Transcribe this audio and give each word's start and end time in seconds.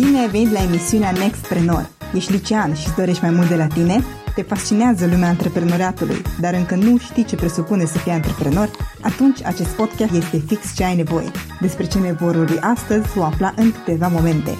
Bine 0.00 0.18
ai 0.18 0.28
venit 0.28 0.52
la 0.52 0.62
emisiunea 0.62 1.10
Nextpreneur! 1.10 1.88
Ești 2.14 2.32
licean 2.32 2.74
și 2.74 2.86
îți 2.86 2.96
dorești 2.96 3.22
mai 3.22 3.30
mult 3.30 3.48
de 3.48 3.56
la 3.56 3.66
tine? 3.66 4.04
Te 4.34 4.42
fascinează 4.42 5.06
lumea 5.06 5.28
antreprenoriatului, 5.28 6.22
dar 6.40 6.54
încă 6.54 6.74
nu 6.74 6.98
știi 6.98 7.24
ce 7.24 7.36
presupune 7.36 7.84
să 7.84 7.98
fii 7.98 8.12
antreprenor? 8.12 8.70
Atunci 9.00 9.44
acest 9.44 9.68
podcast 9.68 10.12
este 10.12 10.42
fix 10.46 10.74
ce 10.74 10.84
ai 10.84 10.96
nevoie. 10.96 11.30
Despre 11.60 11.86
ce 11.86 11.98
ne 11.98 12.12
vorbi 12.12 12.58
astăzi 12.60 13.18
o 13.18 13.22
afla 13.22 13.52
în 13.56 13.72
câteva 13.72 14.08
momente. 14.08 14.50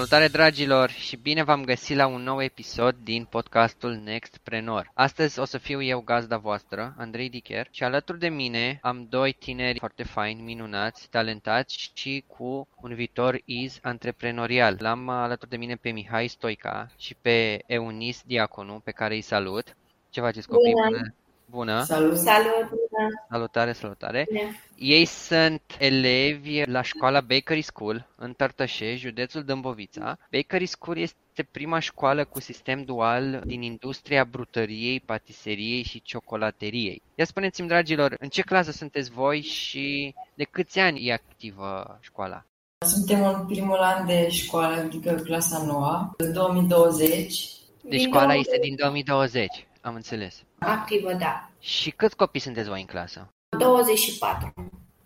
Salutare 0.00 0.28
dragilor 0.28 0.90
și 0.90 1.16
bine 1.16 1.42
v-am 1.42 1.64
găsit 1.64 1.96
la 1.96 2.06
un 2.06 2.22
nou 2.22 2.42
episod 2.42 2.96
din 3.02 3.24
podcastul 3.24 4.00
Nextpreneur. 4.04 4.90
Astăzi 4.94 5.38
o 5.38 5.44
să 5.44 5.58
fiu 5.58 5.82
eu 5.82 6.00
gazda 6.00 6.36
voastră, 6.36 6.94
Andrei 6.98 7.28
Dicher, 7.28 7.68
și 7.70 7.82
alături 7.82 8.18
de 8.18 8.28
mine 8.28 8.78
am 8.82 9.06
doi 9.10 9.32
tineri 9.32 9.78
foarte 9.78 10.02
faini, 10.02 10.42
minunați, 10.42 11.08
talentați 11.10 11.90
și 11.94 12.24
cu 12.26 12.68
un 12.82 12.94
viitor 12.94 13.40
iz 13.44 13.78
antreprenorial. 13.82 14.76
L-am 14.78 15.08
alături 15.08 15.50
de 15.50 15.56
mine 15.56 15.74
pe 15.74 15.90
Mihai 15.90 16.28
Stoica 16.28 16.90
și 16.96 17.14
pe 17.22 17.62
Eunis 17.66 18.22
Diaconu, 18.26 18.80
pe 18.84 18.90
care 18.90 19.14
îi 19.14 19.20
salut. 19.20 19.76
Ce 20.10 20.20
faceți 20.20 20.48
copii? 20.48 20.72
Bună! 20.72 21.14
Bună! 21.50 21.82
Salut! 21.84 22.16
Salut! 22.16 22.68
Bună. 22.68 23.08
Salutare, 23.30 23.72
salutare! 23.72 24.26
Bine. 24.28 24.60
Ei 24.76 25.04
sunt 25.04 25.62
elevi 25.78 26.64
la 26.64 26.82
școala 26.82 27.20
Bakery 27.20 27.62
School 27.62 28.06
în 28.16 28.32
Tărtășești, 28.32 29.06
județul 29.06 29.42
Dâmbovița. 29.42 30.18
Bakery 30.32 30.66
School 30.66 30.98
este 30.98 31.48
prima 31.50 31.78
școală 31.78 32.24
cu 32.24 32.40
sistem 32.40 32.82
dual 32.82 33.42
din 33.46 33.62
industria 33.62 34.24
brutăriei, 34.24 35.00
patiseriei 35.00 35.82
și 35.82 36.02
ciocolateriei. 36.02 37.02
Ia 37.14 37.24
spuneți-mi, 37.24 37.68
dragilor, 37.68 38.14
în 38.18 38.28
ce 38.28 38.42
clasă 38.42 38.70
sunteți 38.70 39.10
voi 39.10 39.40
și 39.40 40.14
de 40.34 40.44
câți 40.44 40.78
ani 40.78 41.06
e 41.06 41.12
activă 41.12 41.98
școala? 42.00 42.44
Suntem 42.86 43.24
în 43.24 43.46
primul 43.46 43.76
an 43.78 44.06
de 44.06 44.28
școală, 44.28 44.74
adică 44.74 45.12
clasa 45.24 45.62
9, 45.66 46.10
2020. 46.32 47.06
Deci 47.82 47.98
Din 47.98 47.98
școala 47.98 48.32
2020. 48.32 48.46
este 48.46 48.58
din 48.68 48.76
2020, 48.76 49.66
am 49.80 49.94
înțeles. 49.94 50.42
Activă, 50.58 51.12
da. 51.12 51.48
Și 51.58 51.90
câți 51.90 52.16
copii 52.16 52.40
sunteți 52.40 52.68
voi 52.68 52.80
în 52.80 52.86
clasă? 52.86 53.28
24. 53.58 54.54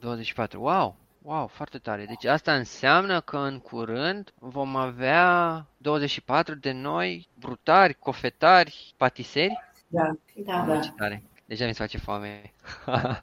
24. 0.01 0.63
Wow! 0.63 0.97
Wow, 1.23 1.47
foarte 1.47 1.79
tare. 1.79 2.05
Deci 2.05 2.25
asta 2.25 2.55
înseamnă 2.55 3.21
că 3.21 3.37
în 3.39 3.59
curând 3.59 4.33
vom 4.39 4.77
avea 4.77 5.67
24 5.77 6.55
de 6.55 6.73
noi 6.73 7.29
brutari, 7.39 7.95
cofetari, 7.95 8.95
patiseri? 8.97 9.63
Da, 9.89 10.11
Da. 10.35 10.65
Da. 10.69 10.81
Ce 10.81 10.91
tare. 10.91 11.23
Deja 11.45 11.67
mi 11.67 11.75
se 11.75 11.83
face 11.83 11.99
foame. 11.99 12.53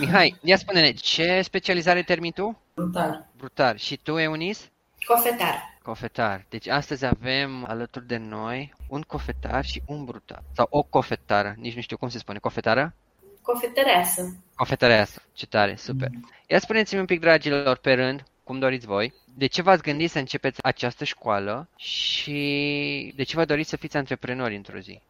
Mihai, 0.00 0.36
ia 0.42 0.56
spune-ne, 0.56 0.92
ce 0.92 1.42
specializare 1.42 2.02
termin 2.02 2.32
tu? 2.32 2.60
brutal. 2.74 3.26
Brutar. 3.36 3.78
Și 3.78 3.96
tu, 3.96 4.18
Eunis? 4.18 4.70
Cofetar. 5.06 5.75
Cofetar. 5.86 6.44
Deci 6.48 6.68
astăzi 6.68 7.04
avem 7.04 7.64
alături 7.68 8.06
de 8.06 8.16
noi 8.16 8.74
un 8.88 9.02
cofetar 9.02 9.64
și 9.64 9.82
un 9.86 10.04
brutar. 10.04 10.42
Sau 10.52 10.66
o 10.70 10.82
cofetară. 10.82 11.54
Nici 11.56 11.74
nu 11.74 11.80
știu 11.80 11.96
cum 11.96 12.08
se 12.08 12.18
spune. 12.18 12.38
Cofetară? 12.38 12.94
Cofetăreasă. 13.42 14.36
Cofetăreasă. 14.54 15.22
Ce 15.32 15.46
tare, 15.46 15.76
super. 15.76 16.08
Ia 16.46 16.58
spuneți-mi 16.58 17.00
un 17.00 17.06
pic, 17.06 17.20
dragilor, 17.20 17.76
pe 17.76 17.92
rând, 17.92 18.24
cum 18.44 18.58
doriți 18.58 18.86
voi, 18.86 19.14
de 19.34 19.46
ce 19.46 19.62
v-ați 19.62 19.82
gândit 19.82 20.10
să 20.10 20.18
începeți 20.18 20.62
această 20.62 21.04
școală 21.04 21.68
și 21.76 23.12
de 23.16 23.22
ce 23.22 23.36
vă 23.36 23.44
doriți 23.44 23.70
să 23.70 23.76
fiți 23.76 23.96
antreprenori 23.96 24.56
într-o 24.56 24.78
zi? 24.78 25.00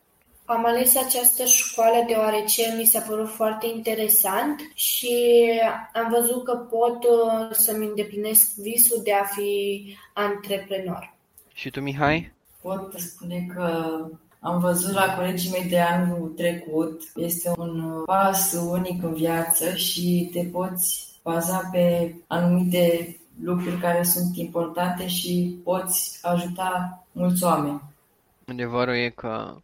Am 0.46 0.64
ales 0.64 0.96
această 0.96 1.44
școală 1.44 2.04
deoarece 2.06 2.74
mi 2.76 2.84
s-a 2.84 3.00
părut 3.00 3.28
foarte 3.28 3.66
interesant 3.74 4.60
și 4.74 5.38
am 5.92 6.08
văzut 6.10 6.44
că 6.44 6.56
pot 6.56 7.04
uh, 7.04 7.50
să-mi 7.50 7.86
îndeplinesc 7.86 8.54
visul 8.54 9.00
de 9.04 9.12
a 9.12 9.24
fi 9.24 9.82
antreprenor. 10.14 11.14
Și 11.54 11.70
tu, 11.70 11.80
Mihai? 11.80 12.32
Pot 12.62 12.92
spune 12.96 13.46
că 13.54 13.96
am 14.40 14.58
văzut 14.58 14.94
la 14.94 15.14
colegii 15.14 15.50
mei 15.50 15.68
de 15.68 15.80
anul 15.80 16.32
trecut. 16.36 17.02
Este 17.14 17.52
un 17.58 18.02
pas 18.04 18.52
unic 18.70 19.02
în 19.02 19.14
viață 19.14 19.74
și 19.74 20.30
te 20.32 20.44
poți 20.44 21.06
baza 21.22 21.68
pe 21.72 22.14
anumite 22.26 23.16
lucruri 23.42 23.80
care 23.80 24.02
sunt 24.02 24.36
importante 24.36 25.06
și 25.06 25.60
poți 25.64 26.18
ajuta 26.22 27.04
mulți 27.12 27.44
oameni. 27.44 27.82
Adevărul 28.46 28.94
e 28.94 29.08
că 29.08 29.56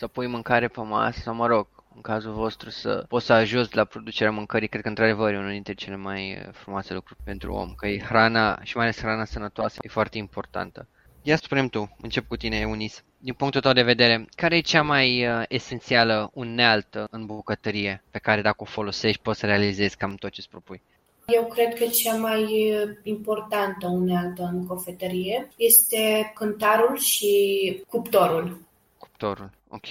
să 0.00 0.06
pui 0.06 0.26
mâncare 0.26 0.68
pe 0.68 0.80
masă, 0.80 1.20
sau 1.20 1.34
mă 1.34 1.46
rog, 1.46 1.66
în 1.94 2.00
cazul 2.00 2.32
vostru 2.32 2.70
să 2.70 3.04
poți 3.08 3.26
să 3.26 3.32
ajuți 3.32 3.76
la 3.76 3.84
producerea 3.84 4.32
mâncării, 4.32 4.68
cred 4.68 4.82
că 4.82 4.88
într-adevăr 4.88 5.32
e 5.32 5.38
unul 5.38 5.50
dintre 5.50 5.74
cele 5.74 5.96
mai 5.96 6.30
eh, 6.30 6.48
frumoase 6.52 6.94
lucruri 6.94 7.20
pentru 7.24 7.52
om, 7.52 7.74
că 7.76 7.86
e 7.86 7.98
hrana 7.98 8.60
și 8.62 8.76
mai 8.76 8.84
ales 8.84 8.98
hrana 8.98 9.24
sănătoasă 9.24 9.78
e 9.82 9.88
foarte 9.88 10.18
importantă. 10.18 10.86
Ia 11.22 11.36
spune 11.36 11.68
tu, 11.68 11.96
încep 12.02 12.28
cu 12.28 12.36
tine, 12.36 12.56
Eunice. 12.56 12.94
Din 13.18 13.34
punctul 13.34 13.60
tău 13.60 13.72
de 13.72 13.82
vedere, 13.82 14.26
care 14.36 14.56
e 14.56 14.60
cea 14.60 14.82
mai 14.82 15.26
uh, 15.26 15.42
esențială 15.48 16.30
unealtă 16.34 17.06
în 17.10 17.26
bucătărie 17.26 18.04
pe 18.10 18.18
care 18.18 18.40
dacă 18.40 18.62
o 18.62 18.64
folosești 18.64 19.22
poți 19.22 19.38
să 19.38 19.46
realizezi 19.46 19.96
cam 19.96 20.14
tot 20.14 20.30
ce 20.30 20.40
îți 20.40 20.48
propui? 20.48 20.82
Eu 21.26 21.46
cred 21.46 21.74
că 21.74 21.84
cea 21.84 22.14
mai 22.14 22.42
uh, 22.42 22.90
importantă 23.02 23.86
unealtă 23.86 24.50
în 24.52 24.66
cofetărie 24.66 25.48
este 25.56 26.32
cântarul 26.34 26.96
și 26.96 27.32
cuptorul. 27.88 28.68
Cuptorul, 29.20 29.50
ok. 29.68 29.86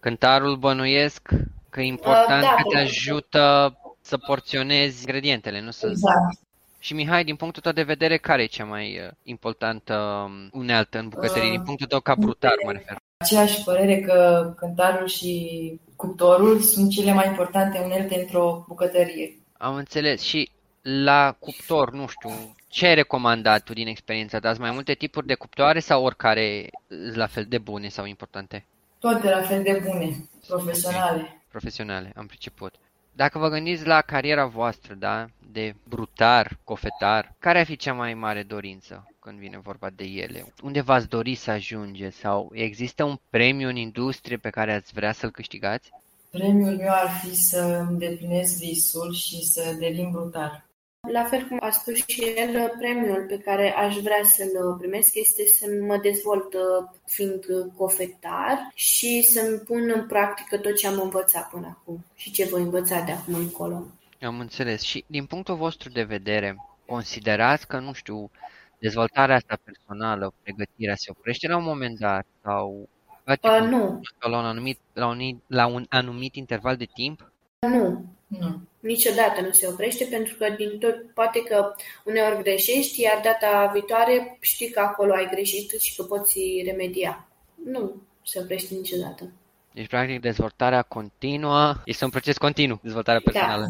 Cântarul 0.00 0.56
bănuiesc 0.56 1.28
că 1.70 1.80
e 1.80 1.84
important 1.84 2.42
da, 2.42 2.54
că 2.56 2.62
te 2.68 2.76
da. 2.76 2.80
ajută 2.80 3.76
să 4.00 4.16
porționezi 4.16 5.00
ingredientele, 5.00 5.60
nu 5.60 5.70
să... 5.70 5.86
Exact. 5.86 6.38
Și 6.78 6.94
Mihai, 6.94 7.24
din 7.24 7.36
punctul 7.36 7.62
tău 7.62 7.72
de 7.72 7.82
vedere, 7.82 8.16
care 8.16 8.42
e 8.42 8.46
cea 8.46 8.64
mai 8.64 8.98
uh, 9.04 9.10
importantă 9.22 9.94
um, 9.94 10.60
unealtă 10.60 10.98
în 10.98 11.08
bucătărie? 11.08 11.48
Uh, 11.48 11.50
Din 11.50 11.62
punctul 11.62 11.86
tău 11.86 12.00
ca 12.00 12.14
brutar, 12.14 12.54
mă 12.64 12.72
refer. 12.72 12.96
Aceeași 13.16 13.64
părere 13.64 14.00
că 14.00 14.52
cântarul 14.56 15.06
și 15.06 15.80
cuptorul 15.96 16.60
sunt 16.60 16.90
cele 16.90 17.12
mai 17.12 17.26
importante 17.26 17.80
unelte 17.84 18.20
într-o 18.20 18.64
bucătărie. 18.68 19.38
Am 19.52 19.74
înțeles. 19.74 20.22
Și 20.22 20.50
la 20.82 21.36
cuptor, 21.38 21.92
nu 21.92 22.06
știu, 22.06 22.54
ce 22.68 22.86
ai 22.86 22.94
recomandat 22.94 23.62
tu 23.62 23.72
din 23.72 23.86
experiența 23.86 24.38
ta? 24.38 24.48
Sunt 24.48 24.60
mai 24.60 24.70
multe 24.70 24.94
tipuri 24.94 25.26
de 25.26 25.34
cuptoare 25.34 25.80
sau 25.80 26.04
oricare 26.04 26.70
sunt 26.88 27.14
la 27.14 27.26
fel 27.26 27.44
de 27.44 27.58
bune 27.58 27.88
sau 27.88 28.04
importante? 28.04 28.64
Toate 28.98 29.30
la 29.30 29.42
fel 29.42 29.62
de 29.62 29.82
bune, 29.84 30.28
profesionale. 30.46 31.42
Profesionale, 31.50 32.12
am 32.16 32.26
priceput. 32.26 32.74
Dacă 33.12 33.38
vă 33.38 33.48
gândiți 33.48 33.86
la 33.86 34.00
cariera 34.00 34.46
voastră, 34.46 34.94
da, 34.94 35.26
de 35.52 35.74
brutar, 35.88 36.58
cofetar, 36.64 37.34
care 37.38 37.58
ar 37.58 37.64
fi 37.64 37.76
cea 37.76 37.92
mai 37.92 38.14
mare 38.14 38.42
dorință 38.42 39.06
când 39.18 39.38
vine 39.38 39.58
vorba 39.58 39.90
de 39.90 40.04
ele? 40.04 40.52
Unde 40.62 40.80
v-ați 40.80 41.08
dori 41.08 41.34
să 41.34 41.50
ajungeți? 41.50 42.16
Sau 42.16 42.50
există 42.52 43.04
un 43.04 43.18
premiu 43.30 43.68
în 43.68 43.76
industrie 43.76 44.36
pe 44.36 44.50
care 44.50 44.72
ați 44.72 44.92
vrea 44.92 45.12
să-l 45.12 45.30
câștigați? 45.30 45.90
Premiul 46.30 46.76
meu 46.76 46.90
ar 46.90 47.10
fi 47.22 47.34
să 47.34 47.60
îmi 47.80 47.90
îndeplinesc 47.90 48.58
visul 48.58 49.14
și 49.14 49.44
să 49.44 49.76
devin 49.78 50.10
brutal. 50.10 50.67
La 51.12 51.24
fel 51.24 51.46
cum 51.48 51.58
a 51.60 51.70
spus 51.70 51.94
și 52.06 52.22
el, 52.36 52.72
premiul 52.78 53.24
pe 53.28 53.38
care 53.38 53.74
aș 53.76 53.96
vrea 53.96 54.20
să-l 54.22 54.76
primesc 54.78 55.14
este 55.14 55.46
să 55.46 55.66
mă 55.86 55.96
dezvolt 55.96 56.54
uh, 56.54 56.88
fiind 57.06 57.44
cofetar 57.76 58.70
și 58.74 59.22
să-mi 59.22 59.58
pun 59.58 59.92
în 59.94 60.06
practică 60.06 60.58
tot 60.58 60.76
ce 60.76 60.86
am 60.86 61.00
învățat 61.00 61.48
până 61.50 61.66
acum 61.66 62.04
și 62.14 62.30
ce 62.30 62.44
voi 62.44 62.60
învăța 62.60 63.00
de 63.00 63.12
acum 63.12 63.34
încolo. 63.34 63.86
Am 64.22 64.40
înțeles. 64.40 64.82
Și 64.82 65.04
din 65.06 65.24
punctul 65.26 65.56
vostru 65.56 65.88
de 65.90 66.02
vedere, 66.02 66.56
considerați 66.86 67.66
că, 67.66 67.78
nu 67.78 67.92
știu, 67.92 68.30
dezvoltarea 68.78 69.36
asta 69.36 69.58
personală, 69.64 70.32
pregătirea 70.42 70.94
se 70.96 71.10
oprește 71.10 71.48
la 71.48 71.56
un 71.56 71.64
moment 71.64 71.98
dat 71.98 72.26
sau 72.42 72.88
face 73.24 73.48
Uh, 73.48 73.58
cum- 73.58 73.68
nu, 73.68 74.00
la 74.18 74.38
un 74.38 74.44
anumit, 74.44 74.78
la 74.92 75.06
un, 75.06 75.18
la 75.46 75.66
un 75.66 75.86
anumit 75.88 76.34
interval 76.34 76.76
de 76.76 76.88
timp? 76.94 77.32
nu, 77.60 78.04
Nu. 78.28 78.60
niciodată 78.80 79.40
nu 79.40 79.50
se 79.50 79.66
oprește 79.66 80.04
pentru 80.04 80.34
că 80.34 80.54
din 80.56 80.78
tot, 80.78 81.14
poate 81.14 81.42
că 81.42 81.74
uneori 82.04 82.42
greșești, 82.42 83.00
iar 83.00 83.20
data 83.22 83.70
viitoare 83.72 84.36
știi 84.40 84.70
că 84.70 84.80
acolo 84.80 85.12
ai 85.12 85.28
greșit 85.30 85.80
și 85.80 85.96
că 85.96 86.02
poți 86.02 86.40
remedia. 86.64 87.28
Nu 87.64 88.02
se 88.22 88.40
oprește 88.40 88.74
niciodată. 88.74 89.30
Deci, 89.72 89.86
practic, 89.86 90.20
dezvoltarea 90.20 90.82
continuă 90.82 91.74
este 91.84 92.04
un 92.04 92.10
proces 92.10 92.38
continuu, 92.38 92.78
dezvoltarea 92.82 93.20
personală. 93.24 93.66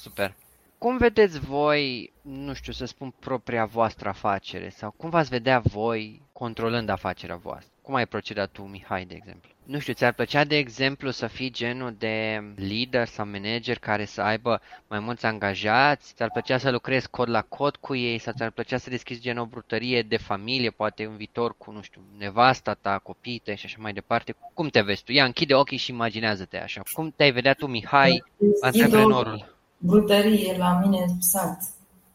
Super. 0.00 0.34
Cum 0.78 0.96
vedeți 0.96 1.38
voi, 1.38 2.12
nu 2.22 2.54
știu 2.54 2.72
să 2.72 2.84
spun, 2.84 3.14
propria 3.18 3.64
voastră 3.64 4.08
afacere 4.08 4.68
sau 4.76 4.90
cum 4.96 5.10
v-ați 5.10 5.28
vedea 5.28 5.58
voi 5.58 6.22
controlând 6.32 6.88
afacerea 6.88 7.36
voastră? 7.36 7.73
Cum 7.84 7.94
ai 7.94 8.06
procedat 8.06 8.50
tu, 8.50 8.62
Mihai, 8.62 9.04
de 9.04 9.14
exemplu? 9.14 9.50
Nu 9.64 9.78
știu, 9.78 9.92
ți-ar 9.92 10.12
plăcea, 10.12 10.44
de 10.44 10.56
exemplu, 10.56 11.10
să 11.10 11.26
fii 11.26 11.50
genul 11.50 11.94
de 11.98 12.44
lider 12.56 13.06
sau 13.06 13.26
manager 13.26 13.78
care 13.78 14.04
să 14.04 14.20
aibă 14.20 14.60
mai 14.88 14.98
mulți 14.98 15.26
angajați? 15.26 16.14
Ți-ar 16.14 16.30
plăcea 16.30 16.58
să 16.58 16.70
lucrezi 16.70 17.08
cod 17.10 17.28
la 17.28 17.42
cod 17.42 17.76
cu 17.76 17.94
ei 17.94 18.18
sau 18.18 18.32
ți-ar 18.36 18.50
plăcea 18.50 18.78
să 18.78 18.90
deschizi 18.90 19.20
gen 19.20 19.38
o 19.38 19.44
brutărie 19.44 20.02
de 20.02 20.16
familie, 20.16 20.70
poate 20.70 21.04
în 21.04 21.16
viitor 21.16 21.54
cu, 21.58 21.70
nu 21.70 21.82
știu, 21.82 22.00
nevasta 22.18 22.74
ta, 22.74 23.00
copiii 23.02 23.38
tăi 23.38 23.56
și 23.56 23.66
așa 23.66 23.76
mai 23.80 23.92
departe? 23.92 24.34
Cum 24.54 24.68
te 24.68 24.80
vezi 24.80 25.04
tu? 25.04 25.12
Ia, 25.12 25.24
închide 25.24 25.54
ochii 25.54 25.78
și 25.78 25.90
imaginează-te 25.90 26.58
așa. 26.58 26.82
Cum 26.92 27.12
te-ai 27.16 27.32
vedea 27.32 27.54
tu, 27.54 27.66
Mihai, 27.66 28.22
Deschid 28.36 28.62
o 28.62 28.66
antreprenorul? 28.66 29.56
brutărie 29.78 30.56
la 30.56 30.80
mine 30.84 31.04
în 31.08 31.20
sat. 31.20 31.62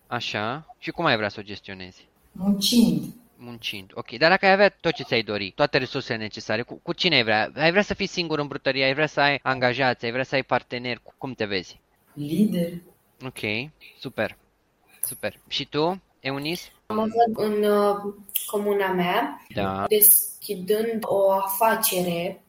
Așa. 0.08 0.76
Și 0.80 0.92
cum 0.92 1.06
ai 1.06 1.16
vrea 1.16 1.30
să 1.30 1.38
o 1.40 1.44
gestionezi? 1.44 2.08
Muncind. 2.32 3.04
Muncind. 3.42 3.92
Ok, 3.94 4.12
dar 4.18 4.30
dacă 4.30 4.46
ai 4.46 4.52
avea 4.52 4.70
tot 4.70 4.94
ce 4.94 5.04
ți-ai 5.04 5.22
dori, 5.22 5.52
toate 5.56 5.78
resursele 5.78 6.18
necesare, 6.18 6.62
cu, 6.62 6.80
cu 6.84 6.94
cine 6.94 7.16
ai 7.16 7.24
vrea? 7.24 7.52
Ai 7.56 7.70
vrea 7.72 7.82
să 7.82 7.94
fii 7.94 8.08
singur 8.08 8.40
în 8.40 8.48
brutărie, 8.48 8.84
ai 8.86 8.94
vrea 8.94 9.08
să 9.08 9.20
ai 9.20 9.40
angajați, 9.44 10.06
ai 10.06 10.12
vrea 10.12 10.24
să 10.24 10.36
ai 10.36 10.44
parteneri, 10.44 11.02
cum 11.18 11.34
te 11.34 11.46
vezi? 11.46 11.80
Lider. 12.14 12.72
Ok, 13.26 13.70
super. 14.00 14.38
Super. 15.04 15.40
Și 15.48 15.66
tu, 15.66 16.02
Eunice? 16.20 16.62
Mă 16.88 17.02
văd 17.02 17.52
în 17.52 17.64
uh, 17.64 17.96
comuna 18.46 18.92
mea 18.92 19.46
Da. 19.56 19.86
deschidând 19.88 21.04
o 21.06 21.32
afacere 21.32 22.42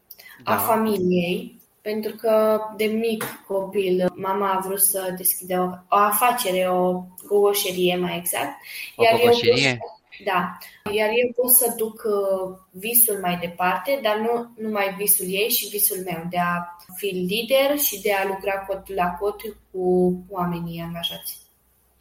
Da. 0.44 0.54
a 0.54 0.56
familiei 0.56 1.58
pentru 1.82 2.14
că 2.16 2.60
de 2.76 2.84
mic 2.84 3.24
copil 3.46 4.12
mama 4.14 4.52
a 4.52 4.58
vrut 4.58 4.80
să 4.80 5.14
deschide 5.16 5.54
o, 5.54 5.64
o 5.64 5.96
afacere, 5.96 6.68
o 6.70 7.02
gogoșerie 7.26 7.96
mai 7.96 8.16
exact. 8.16 8.54
O 8.96 9.04
eu 9.04 9.16
gogoșerie? 9.18 9.52
pot 9.70 9.88
să, 9.88 9.99
da, 10.24 10.58
iar 10.92 11.08
eu 11.08 11.32
pot 11.36 11.50
să 11.50 11.74
duc 11.76 12.02
uh, 12.04 12.56
visul 12.70 13.18
mai 13.20 13.36
departe, 13.38 13.98
dar 14.02 14.16
nu 14.16 14.52
numai 14.66 14.94
visul 14.98 15.26
ei 15.28 15.48
și 15.50 15.68
visul 15.68 16.02
meu 16.04 16.26
de 16.30 16.38
a 16.38 16.76
fi 16.96 17.06
lider 17.06 17.78
și 17.78 18.00
de 18.00 18.12
a 18.12 18.26
lucra 18.26 18.52
cot 18.52 18.94
la 18.94 19.10
cot 19.10 19.40
cu 19.70 20.14
oamenii 20.28 20.80
angajați. 20.80 21.38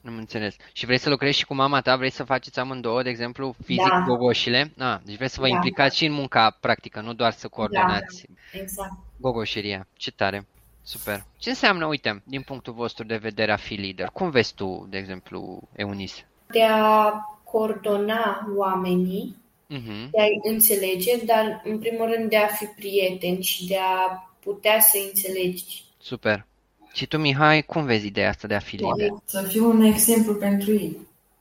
Am 0.05 0.17
înțeles. 0.17 0.55
Și 0.73 0.85
vrei 0.85 0.97
să 0.97 1.09
lucrezi 1.09 1.37
și 1.37 1.45
cu 1.45 1.53
mama 1.53 1.81
ta? 1.81 1.95
Vrei 1.95 2.09
să 2.09 2.23
faceți 2.23 2.59
amândouă, 2.59 3.03
de 3.03 3.09
exemplu, 3.09 3.55
fizic 3.65 3.89
Da. 3.89 4.03
gogoșile? 4.07 4.73
Ah, 4.77 4.97
deci 5.03 5.15
vreți 5.17 5.33
să 5.33 5.39
vă 5.41 5.47
Da. 5.47 5.53
implicați 5.53 5.97
și 5.97 6.05
în 6.05 6.11
munca 6.11 6.57
practică, 6.59 7.01
nu 7.01 7.13
doar 7.13 7.31
să 7.31 7.47
coordonați 7.47 8.25
Exact. 8.53 8.91
gogoșeria. 9.17 9.87
Ce 9.97 10.11
tare. 10.11 10.47
Super. 10.81 11.23
Ce 11.37 11.49
înseamnă, 11.49 11.85
uite, 11.85 12.21
din 12.25 12.41
punctul 12.41 12.73
vostru 12.73 13.03
de 13.05 13.15
vedere 13.15 13.51
a 13.51 13.55
fi 13.55 13.73
lider? 13.73 14.07
Cum 14.13 14.29
vezi 14.29 14.53
tu, 14.53 14.87
de 14.89 14.97
exemplu, 14.97 15.61
Eunice? 15.75 16.27
De 16.47 16.63
a 16.63 17.11
coordona 17.51 18.47
oamenii 18.55 19.35
Mhm. 19.67 20.09
de 20.11 20.21
a 20.21 20.49
înțelege, 20.51 21.25
dar 21.25 21.61
în 21.63 21.79
primul 21.79 22.11
rând 22.15 22.29
de 22.29 22.37
a 22.37 22.47
fi 22.47 22.65
prieten 22.65 23.41
și 23.41 23.67
de 23.67 23.77
a 23.77 24.29
putea 24.39 24.79
să 24.79 24.97
înțelegi. 25.07 25.83
Super. 26.01 26.45
Și 26.93 27.05
tu, 27.05 27.17
Mihai, 27.17 27.61
cum 27.63 27.85
vezi 27.85 28.05
ideea 28.05 28.29
asta 28.29 28.47
de 28.47 28.55
a 28.55 28.59
fi 28.59 28.75
lider? 28.75 29.09
Să 29.25 29.41
fiu 29.41 29.69
un 29.69 29.81
exemplu 29.81 30.35
pentru 30.35 30.71
ei. 30.71 30.97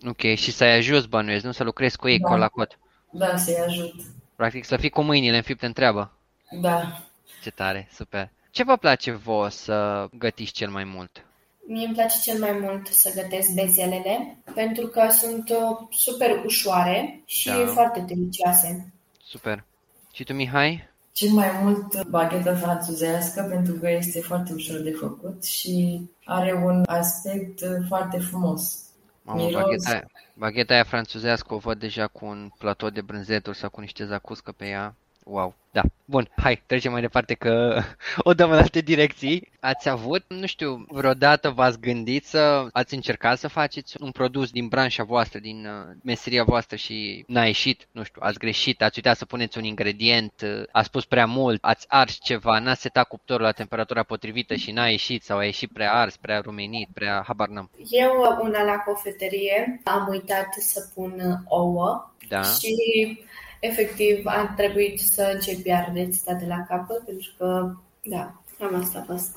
Ok, 0.08 0.20
și 0.34 0.50
să-i 0.52 0.72
ajuți 0.72 1.08
bănuiesc, 1.08 1.44
nu 1.44 1.52
să 1.52 1.64
lucrezi 1.64 1.96
cu 1.96 2.08
ei 2.08 2.18
Da. 2.18 2.28
cot 2.28 2.38
la 2.38 2.48
cot. 2.48 2.78
Da, 3.10 3.36
să-i 3.36 3.56
ajut. 3.66 3.94
Practic 4.36 4.64
să 4.64 4.76
fii 4.76 4.90
cu 4.90 5.02
mâinile 5.02 5.36
înfipte 5.36 5.66
în 5.66 5.72
treabă. 5.72 6.12
Da. 6.60 7.02
Ce 7.42 7.50
tare, 7.50 7.88
super. 7.92 8.28
Ce 8.50 8.62
vă 8.64 8.76
place 8.76 9.10
vouă 9.12 9.48
să 9.48 10.06
gătiți 10.12 10.52
cel 10.52 10.70
mai 10.70 10.84
mult? 10.84 11.24
Mie 11.70 11.86
îmi 11.86 11.94
place 11.94 12.16
cel 12.22 12.38
mai 12.38 12.58
mult 12.60 12.86
să 12.86 13.12
gătesc 13.14 13.50
bezelele 13.54 14.36
pentru 14.54 14.86
că 14.86 15.08
sunt 15.10 15.48
uh, 15.48 15.86
super 15.90 16.42
ușoare 16.44 17.22
și 17.24 17.48
Da. 17.48 17.66
foarte 17.66 18.00
delicioase. 18.00 18.92
Super. 19.24 19.64
Și 20.12 20.24
tu, 20.24 20.32
Mihai? 20.32 20.88
Cel 21.12 21.30
mai 21.30 21.50
mult 21.62 22.06
baghetă 22.08 22.54
franțuzească 22.54 23.42
pentru 23.50 23.74
că 23.74 23.90
este 23.90 24.20
foarte 24.20 24.52
ușor 24.52 24.80
de 24.80 24.90
făcut 24.90 25.44
și 25.44 26.00
are 26.24 26.52
un 26.64 26.82
aspect 26.86 27.60
uh, 27.60 27.68
foarte 27.88 28.18
frumos. 28.18 28.78
Mamă, 29.22 29.44
Miros. 29.44 29.62
bagheta, 29.62 29.90
aia- 29.94 30.06
bagheta 30.34 30.74
aia 30.74 30.84
franțuzească 30.84 31.54
o 31.54 31.58
văd 31.58 31.78
deja 31.78 32.06
cu 32.06 32.24
un 32.26 32.50
platou 32.58 32.90
de 32.90 33.00
brânzeturi 33.00 33.56
sau 33.58 33.70
cu 33.70 33.80
niște 33.80 34.04
zacuscă 34.06 34.52
pe 34.52 34.66
ea. 34.66 34.94
Wow, 35.30 35.54
da. 35.70 35.82
Bun, 36.04 36.30
hai, 36.36 36.62
trecem 36.66 36.92
mai 36.92 37.00
departe 37.00 37.34
că 37.34 37.80
o 38.28 38.34
dăm 38.34 38.50
în 38.50 38.56
alte 38.56 38.80
direcții. 38.80 39.50
Ați 39.60 39.88
avut, 39.88 40.24
nu 40.28 40.46
știu, 40.46 40.84
vreodată 40.88 41.50
v-ați 41.50 41.80
gândit 41.80 42.24
să 42.24 42.66
ați 42.72 42.94
încercat 42.94 43.38
să 43.38 43.48
faceți 43.48 43.96
un 44.00 44.10
produs 44.10 44.50
din 44.50 44.68
branșa 44.68 45.02
voastră, 45.02 45.38
din 45.38 45.66
uh, 45.66 45.96
meseria 46.02 46.44
voastră 46.44 46.76
și 46.76 47.24
n-a 47.26 47.44
ieșit, 47.44 47.88
nu 47.90 48.02
știu, 48.02 48.20
ați 48.24 48.38
greșit, 48.38 48.82
ați 48.82 48.96
uitat 48.96 49.16
să 49.16 49.24
puneți 49.24 49.58
un 49.58 49.64
ingredient, 49.64 50.32
uh, 50.42 50.62
ați 50.72 50.90
pus 50.90 51.04
prea 51.04 51.26
mult, 51.26 51.64
ați 51.64 51.86
ars 51.88 52.18
ceva, 52.22 52.58
n-ați 52.58 52.80
setat 52.80 53.08
cuptorul 53.08 53.44
la 53.44 53.52
temperatura 53.52 54.02
potrivită 54.02 54.54
și 54.54 54.70
n-a 54.70 54.88
ieșit 54.88 55.22
sau 55.22 55.38
a 55.38 55.44
ieșit 55.44 55.72
prea 55.72 55.92
ars, 55.92 56.16
prea 56.16 56.40
rumenit, 56.40 56.88
prea 56.94 57.22
habar 57.26 57.48
n-am. 57.48 57.70
Eu, 57.90 58.20
uh, 58.20 58.38
una 58.40 58.62
la 58.62 58.76
cofetărie, 58.76 59.80
am 59.84 60.06
uitat 60.10 60.54
să 60.58 60.90
pun 60.94 61.12
uh, 61.20 61.38
ouă 61.48 62.12
Da? 62.28 62.42
și 62.42 63.18
efectiv 63.60 64.26
a 64.26 64.52
trebuit 64.56 65.00
să 65.00 65.30
încep 65.34 65.66
iar 65.66 65.90
rețeta 65.94 66.34
de 66.34 66.46
la 66.46 66.64
capăt 66.68 67.04
pentru 67.04 67.30
că, 67.38 67.74
da, 68.04 68.34
cam 68.58 68.74
asta 68.74 68.98
a 68.98 69.12
fost. 69.12 69.36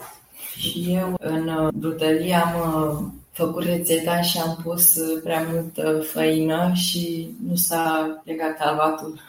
Și 0.57 0.85
eu 0.93 1.15
în 1.19 1.47
uh, 1.47 1.71
brutărie 1.73 2.33
am 2.33 2.55
uh, 2.59 3.07
făcut 3.31 3.63
rețeta 3.63 4.21
și 4.21 4.39
am 4.39 4.59
pus 4.63 4.95
uh, 4.95 5.21
prea 5.23 5.47
multă 5.51 6.01
făină 6.01 6.71
și 6.73 7.35
nu 7.47 7.55
s-a 7.55 8.21
legat 8.25 8.59
albatul. 8.59 9.19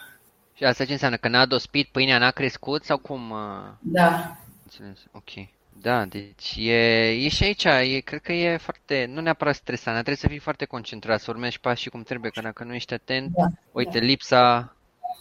Și 0.54 0.64
asta 0.64 0.84
ce 0.84 0.92
înseamnă? 0.92 1.16
Că 1.16 1.28
n-a 1.28 1.46
dospit, 1.46 1.88
pâinea 1.88 2.18
n-a 2.18 2.30
crescut 2.30 2.84
sau 2.84 2.98
cum? 2.98 3.30
uh, 3.30 3.38
Da, 3.80 4.36
Înțeles, 4.62 4.98
ok. 5.12 5.48
Da, 5.82 6.04
deci 6.04 6.54
e, 6.56 7.08
e 7.10 7.28
și 7.28 7.44
aici, 7.44 7.64
e, 7.64 8.00
cred 8.00 8.20
că 8.20 8.32
e 8.32 8.56
foarte, 8.56 9.10
nu 9.12 9.20
neapărat 9.20 9.54
stresant, 9.54 9.94
dar 9.94 10.04
trebuie 10.04 10.16
să 10.16 10.28
fii 10.28 10.38
foarte 10.38 10.64
concentrat, 10.64 11.20
să 11.20 11.30
urmezi 11.30 11.60
pașii 11.60 11.90
cum 11.90 12.02
trebuie, 12.02 12.30
că 12.30 12.40
dacă 12.40 12.64
nu 12.64 12.74
ești 12.74 12.94
atent, 12.94 13.30
Da, 13.34 13.46
uite, 13.72 13.98
lipsa 13.98 14.76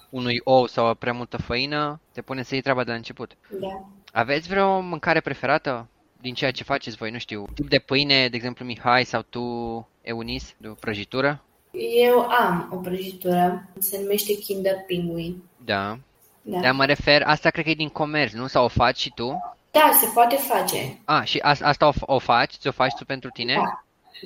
unui 0.10 0.42
ou 0.44 0.68
sau 0.68 0.94
prea 0.94 1.14
multă 1.14 1.38
făină, 1.38 2.00
te 2.14 2.22
pune 2.22 2.44
să 2.44 2.54
iei 2.54 2.64
treaba 2.64 2.84
de 2.84 2.90
la 2.92 2.96
început. 2.98 3.32
Da. 3.60 3.86
Aveți 4.12 4.48
vreo 4.48 4.80
mâncare 4.80 5.20
preferată 5.20 5.88
din 6.22 6.34
ceea 6.34 6.52
ce 6.52 6.64
faceți 6.64 6.96
voi, 6.98 7.12
nu 7.12 7.18
știu, 7.18 7.46
tip 7.54 7.70
de 7.70 7.80
pâine, 7.80 8.28
de 8.28 8.36
exemplu 8.36 8.66
Mihai 8.66 9.04
sau 9.04 9.22
tu, 9.22 9.42
Eunice, 10.02 10.46
de 10.58 10.68
o 10.68 10.74
prăjitură? 10.74 11.44
Eu 12.06 12.20
am 12.20 12.70
o 12.72 12.76
prăjitură, 12.76 13.70
se 13.80 14.00
numește 14.02 14.34
Kinder 14.34 14.76
Penguin. 14.88 15.44
Da. 15.66 15.98
Da. 16.42 16.60
Dar 16.60 16.72
mă 16.72 16.86
refer, 16.86 17.22
asta 17.26 17.50
cred 17.50 17.64
că 17.64 17.70
e 17.70 17.76
din 17.76 17.90
comerț, 17.90 18.32
nu? 18.34 18.48
Sau 18.48 18.64
o 18.64 18.68
faci 18.68 18.98
și 19.00 19.12
tu? 19.16 19.42
da, 19.72 19.92
se 20.00 20.08
poate 20.14 20.36
face. 20.36 21.00
A, 21.06 21.24
și 21.24 21.38
a, 21.40 21.56
asta 21.62 21.88
o, 21.88 21.92
f- 21.92 22.06
o 22.06 22.20
faci? 22.20 22.54
Ți-o 22.54 22.72
faci 22.72 22.94
tu 22.94 23.06
pentru 23.06 23.30
tine? 23.30 23.54
Da. 23.54 23.84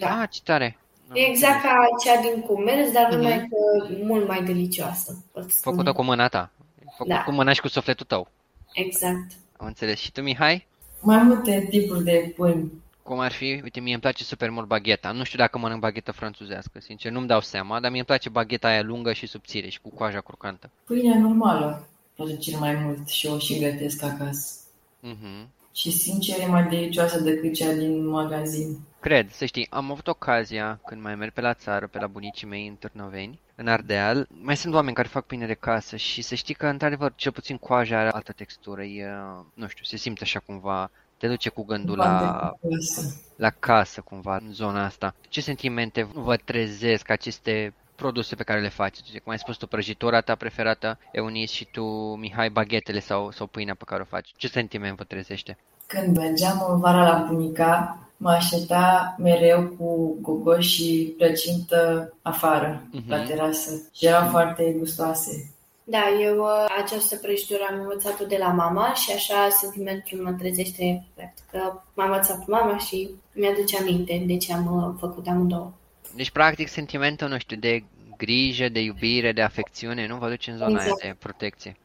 Da. 0.08 0.22
Ah, 0.22 0.30
ce 0.30 0.40
tare. 0.44 0.78
E 1.14 1.20
exact 1.20 1.62
ca 1.62 1.74
cea 2.04 2.22
din 2.22 2.42
comerț, 2.42 2.92
dar 2.92 3.08
Mhm. 3.10 3.16
numai 3.18 3.48
că 3.50 3.88
mult 4.04 4.28
mai 4.28 4.44
delicioasă. 4.44 5.24
pot 5.32 5.52
spune. 5.52 5.76
Făcută 5.76 5.92
cu 5.96 6.04
mâna 6.04 6.28
ta. 6.28 6.52
Făcut 6.98 7.12
Da. 7.14 7.24
cu 7.24 7.32
mâna 7.32 7.54
și 7.54 7.62
cu 7.62 7.68
sufletul 7.68 8.06
tău. 8.06 8.28
Exact. 8.74 9.32
Am 9.58 9.66
înțeles. 9.68 10.00
Și 10.00 10.12
tu, 10.12 10.22
Mihai? 10.22 10.68
mai 11.02 11.24
multe 11.24 11.68
tipuri 11.70 12.04
de 12.04 12.34
pâini. 12.36 12.72
Cum 13.04 13.20
ar 13.20 13.32
fi? 13.32 13.60
Uite, 13.64 13.80
mie 13.80 13.92
îmi 13.94 14.02
place 14.02 14.24
super 14.24 14.50
mult 14.50 14.68
bagheta. 14.68 15.12
Nu 15.12 15.24
știu 15.24 15.38
dacă 15.38 15.58
mănânc 15.58 15.80
baghetă 15.80 16.12
franțuzească, 16.12 16.80
sincer, 16.80 17.12
nu-mi 17.12 17.28
dau 17.28 17.42
seama, 17.42 17.80
dar 17.80 17.90
mie 17.90 17.98
îmi 18.00 18.08
place 18.08 18.30
bagheta 18.30 18.68
aia 18.68 18.82
lungă 18.82 19.14
și 19.14 19.26
subțire 19.28 19.70
și 19.70 19.82
cu 19.82 19.90
coaja 19.90 20.22
crocantă. 20.22 20.70
Pâinea 20.86 21.18
normală 21.20 21.88
place 22.16 22.36
cel 22.38 22.60
mai 22.60 22.76
mult 22.76 23.08
și 23.08 23.28
o 23.28 23.38
și 23.40 23.60
gătesc 23.60 24.04
acasă. 24.04 24.54
Mhm. 25.00 25.48
Și 25.76 25.92
sincer 25.92 26.40
e 26.40 26.46
mai 26.46 26.68
delicioasă 26.68 27.20
decât 27.20 27.54
cea 27.54 27.72
din 27.74 28.08
magazin. 28.08 28.80
Cred, 29.00 29.32
să 29.32 29.46
știi, 29.46 29.68
am 29.70 29.92
avut 29.92 30.08
ocazia 30.08 30.80
când 30.86 31.02
mai 31.02 31.16
merg 31.16 31.32
pe 31.34 31.42
la 31.42 31.54
țară, 31.54 31.88
pe 31.88 32.00
la 32.00 32.08
bunicii 32.08 32.48
mei 32.48 32.68
în 32.68 32.76
Târnoveni, 32.76 33.40
în 33.56 33.68
Ardeal, 33.68 34.28
mai 34.42 34.58
sunt 34.58 34.74
oameni 34.74 34.96
care 34.96 35.08
fac 35.08 35.26
pâine 35.26 35.46
de 35.46 35.54
casă 35.54 35.96
și 35.96 36.22
să 36.22 36.36
știi 36.36 36.54
că, 36.54 36.68
într-adevăr, 36.68 37.14
cel 37.16 37.32
puțin 37.32 37.58
coaja 37.58 38.00
are 38.00 38.10
altă 38.10 38.32
textură, 38.32 38.84
e, 38.84 39.06
nu 39.54 39.68
știu, 39.68 39.84
se 39.84 39.98
simte 39.98 40.24
așa 40.24 40.40
cumva, 40.40 40.92
te 41.18 41.28
duce 41.28 41.50
cu 41.50 41.64
gândul 41.64 41.98
la, 41.98 42.18
Foarte 42.18 42.58
delicioasă. 42.68 43.22
la 43.36 43.50
casă 43.50 44.02
cumva, 44.02 44.36
în 44.36 44.54
zona 44.54 44.86
asta. 44.86 45.16
Ce 45.30 45.42
sentimente 45.42 46.04
vă 46.14 46.36
trezesc 46.36 47.10
aceste 47.10 47.74
produse 47.96 48.36
pe 48.36 48.44
care 48.44 48.62
le 48.62 48.70
faceți? 48.70 49.20
Cum 49.24 49.32
ai 49.32 49.38
spus 49.40 49.56
tu, 49.58 49.68
prăjitura 49.68 50.22
ta 50.22 50.36
preferată, 50.36 50.98
Eunice, 51.12 51.54
și 51.54 51.66
tu, 51.72 51.84
Mihai, 52.16 52.50
baghetele 52.50 53.00
sau, 53.00 53.32
sau 53.32 53.48
pâinea 53.48 53.76
pe 53.76 53.84
care 53.86 54.02
o 54.02 54.06
faci. 54.06 54.34
Ce 54.38 54.48
sentiment 54.48 54.98
vă 54.98 55.04
trezește? 55.04 55.58
Când 55.88 56.18
mergeam 56.18 56.66
în 56.70 56.80
vara 56.80 57.04
la 57.04 57.26
bunica, 57.30 57.98
mă 58.18 58.30
aștepta 58.30 59.16
mereu 59.20 59.64
cu 59.78 60.18
gogoși 60.22 60.70
și 60.84 61.14
plăcintă 61.18 62.14
afară, 62.22 62.84
Mhm. 62.92 63.10
la 63.10 63.24
terasă. 63.24 63.90
Și 63.94 64.06
erau 64.06 64.28
foarte 64.28 64.76
gustoase. 64.80 65.50
Da, 65.88 66.04
eu 66.22 66.38
uh, 66.38 66.66
această 66.84 67.16
prăjitură 67.16 67.60
am 67.72 67.80
învățat-o 67.80 68.26
de 68.26 68.38
la 68.40 68.48
mama 68.48 68.94
și 68.94 69.12
așa 69.12 69.50
sentimentul 69.50 70.20
mă 70.24 70.32
trezește, 70.32 71.06
practic, 71.16 71.44
că 71.52 71.74
m-a 71.94 72.04
învățat 72.06 72.48
mama 72.48 72.78
și 72.78 73.10
mi-aduce 73.34 73.78
aminte 73.78 74.24
de 74.28 74.38
ce 74.38 74.54
am 74.54 74.84
uh, 74.84 74.96
făcut 75.00 75.28
amândouă. 75.28 75.72
Deci, 76.16 76.30
practic, 76.30 76.68
sentimentul, 76.68 77.28
nu 77.28 77.38
știu, 77.38 77.58
de 77.58 77.84
grijă, 78.18 78.70
de 78.70 78.80
iubire, 78.80 79.32
de 79.32 79.42
afecțiune, 79.42 80.08
nu 80.08 80.18
vă 80.18 80.30
duce 80.30 80.52
în 80.52 80.58
zona 80.58 80.70
Exact. 80.70 81.02
aia 81.02 81.12
de 81.12 81.18
protecție. 81.20 81.76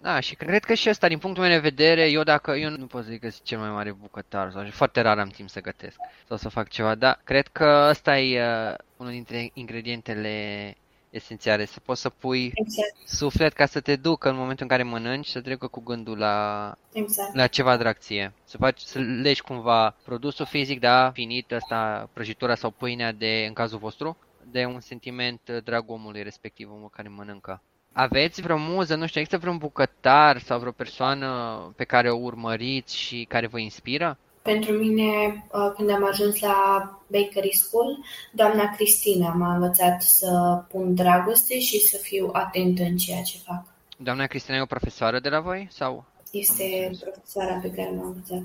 Da, 0.00 0.20
și 0.20 0.34
cred 0.34 0.64
că 0.64 0.74
și 0.74 0.88
ăsta, 0.88 1.08
din 1.08 1.18
punctul 1.18 1.42
meu 1.42 1.52
de 1.52 1.58
vedere, 1.58 2.10
eu 2.10 2.22
dacă, 2.22 2.50
eu 2.50 2.70
nu 2.70 2.86
pot 2.86 3.04
să 3.04 3.10
zic 3.10 3.20
că 3.20 3.28
sunt 3.30 3.44
cel 3.44 3.58
mai 3.58 3.70
mare 3.70 3.92
bucătar, 3.92 4.50
sau 4.50 4.66
foarte 4.70 5.00
rar 5.00 5.18
am 5.18 5.28
timp 5.28 5.48
să 5.48 5.60
gătesc 5.60 5.96
sau 6.28 6.36
să 6.36 6.48
fac 6.48 6.68
ceva, 6.68 6.94
dar 6.94 7.20
cred 7.24 7.46
că 7.46 7.86
ăsta 7.88 8.18
e 8.18 8.42
uh, 8.42 8.74
unul 8.96 9.12
dintre 9.12 9.50
ingredientele 9.54 10.74
esențiale, 11.12 11.64
să 11.64 11.80
poți 11.80 12.00
să 12.00 12.08
pui 12.08 12.52
Exact. 12.54 13.08
suflet 13.08 13.52
ca 13.52 13.66
să 13.66 13.80
te 13.80 13.96
ducă 13.96 14.28
în 14.28 14.36
momentul 14.36 14.62
în 14.62 14.76
care 14.76 14.82
mănânci, 14.82 15.26
să 15.26 15.40
treacă 15.40 15.66
cu 15.66 15.80
gândul 15.80 16.18
la, 16.18 16.74
Exact. 16.92 17.34
la 17.34 17.46
ceva 17.46 17.76
dracție. 17.76 18.32
Să 18.44 18.56
faci, 18.56 18.80
să 18.80 18.98
legi 18.98 19.42
cumva 19.42 19.96
produsul 20.04 20.46
fizic, 20.46 20.80
da, 20.80 21.10
finit 21.10 21.50
ăsta, 21.50 22.08
prăjitura 22.12 22.54
sau 22.54 22.70
pâinea 22.70 23.12
de, 23.12 23.44
în 23.46 23.52
cazul 23.52 23.78
vostru, 23.78 24.16
de 24.50 24.64
un 24.64 24.80
sentiment 24.80 25.40
uh, 25.48 25.62
drag 25.64 25.90
omului 25.90 26.22
respectiv, 26.22 26.70
omul 26.70 26.90
care 26.90 27.08
mănâncă. 27.08 27.62
Aveți 27.92 28.42
vreo 28.42 28.56
muză, 28.56 28.94
nu 28.94 29.06
știu, 29.06 29.20
există 29.20 29.40
vreun 29.40 29.58
bucătar 29.58 30.38
sau 30.38 30.58
vreo 30.58 30.72
persoană 30.72 31.28
pe 31.76 31.84
care 31.84 32.10
o 32.10 32.18
urmăriți 32.18 32.96
și 32.96 33.24
care 33.28 33.46
vă 33.46 33.58
inspiră? 33.58 34.18
Pentru 34.42 34.72
mine, 34.72 35.44
uh, 35.52 35.72
când 35.76 35.90
am 35.90 36.04
ajuns 36.04 36.40
la 36.40 36.56
Bakery 37.06 37.52
School, 37.56 37.98
doamna 38.32 38.74
Cristina 38.76 39.28
m-a 39.28 39.54
învățat 39.54 40.02
să 40.02 40.62
pun 40.68 40.94
dragoste 40.94 41.60
și 41.60 41.80
să 41.80 41.96
fiu 41.96 42.30
atentă 42.32 42.82
în 42.82 42.96
ceea 42.96 43.22
ce 43.22 43.38
fac. 43.38 43.64
Doamna 43.96 44.26
Cristina 44.26 44.56
e 44.56 44.60
o 44.60 44.66
profesoară 44.66 45.20
de 45.20 45.28
la 45.28 45.40
voi? 45.40 45.68
Sau? 45.70 46.04
Este 46.30 46.62
înțeles. 46.62 46.98
profesoara 46.98 47.54
pe 47.62 47.70
care 47.70 47.90
m-a 47.90 48.06
învățat. 48.06 48.42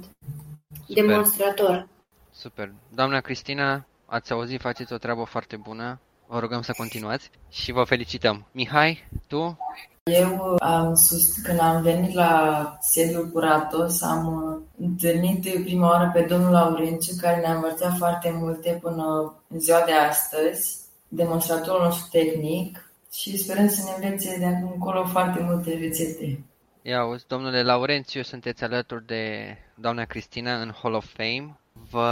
Super. 0.88 1.04
Demonstrator. 1.04 1.88
Super. 2.32 2.74
Doamna 2.94 3.20
Cristina, 3.22 3.86
ați 4.06 4.32
auzit, 4.32 4.62
faceți 4.62 4.94
o 4.94 4.98
treabă 4.98 5.24
foarte 5.24 5.56
bună. 5.56 6.00
Vă 6.28 6.40
rugăm 6.40 6.62
să 6.62 6.74
continuați 6.78 7.30
și 7.50 7.72
vă 7.72 7.84
felicităm. 7.84 8.46
Mihai, 8.52 9.08
tu? 9.28 9.58
Eu 10.08 10.56
am 10.60 10.96
sus, 10.96 11.38
când 11.38 11.60
am 11.60 11.82
venit 11.82 12.14
la 12.14 12.78
sediul 12.82 13.30
Curatos, 13.30 14.02
am 14.02 14.44
uh, 14.44 14.86
întâlnit 14.88 15.64
prima 15.64 15.88
oară 15.88 16.12
pe 16.14 16.22
domnul 16.22 16.52
Laurențiu, 16.52 17.16
care 17.22 17.40
ne-a 17.40 17.54
învățat 17.54 17.98
foarte 17.98 18.32
multe 18.40 18.80
până 18.82 19.36
în 19.48 19.60
ziua 19.60 19.84
de 19.86 19.92
astăzi, 19.92 20.78
demonstratorul 21.08 21.84
nostru 21.84 22.08
tehnic 22.12 22.92
și 23.14 23.38
sperăm 23.38 23.68
să 23.68 23.84
ne 23.84 24.06
învețe 24.06 24.38
de 24.40 24.46
acum 24.46 24.72
încolo 24.74 25.06
foarte 25.06 25.40
multe 25.42 25.78
rețete. 25.82 26.44
Ia 26.82 27.00
auzi, 27.00 27.28
domnule 27.28 27.64
Laurențiu, 27.64 28.22
sunteți 28.22 28.64
alături 28.64 29.06
de 29.06 29.56
doamna 29.76 30.06
Cristina 30.06 30.62
în 30.62 30.74
Hall 30.82 30.94
of 30.94 31.06
Fame. 31.14 31.58
Vă 31.90 32.10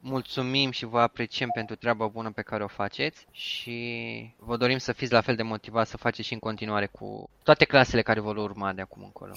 mulțumim 0.00 0.70
și 0.70 0.84
vă 0.84 1.00
apreciem 1.00 1.50
pentru 1.54 1.76
treaba 1.76 2.06
bună 2.06 2.30
pe 2.30 2.42
care 2.42 2.62
o 2.62 2.68
faceți 2.68 3.26
și 3.30 4.34
vă 4.36 4.56
dorim 4.56 4.78
să 4.78 4.92
fiți 4.92 5.12
la 5.12 5.20
fel 5.20 5.36
de 5.36 5.42
motivați 5.42 5.90
să 5.90 5.96
faceți 5.96 6.26
și 6.26 6.32
în 6.32 6.38
continuare 6.38 6.86
cu 6.86 7.28
toate 7.42 7.64
clasele 7.64 8.02
care 8.02 8.20
vor 8.20 8.36
urma 8.36 8.72
de 8.72 8.80
acum 8.80 9.02
încolo. 9.02 9.32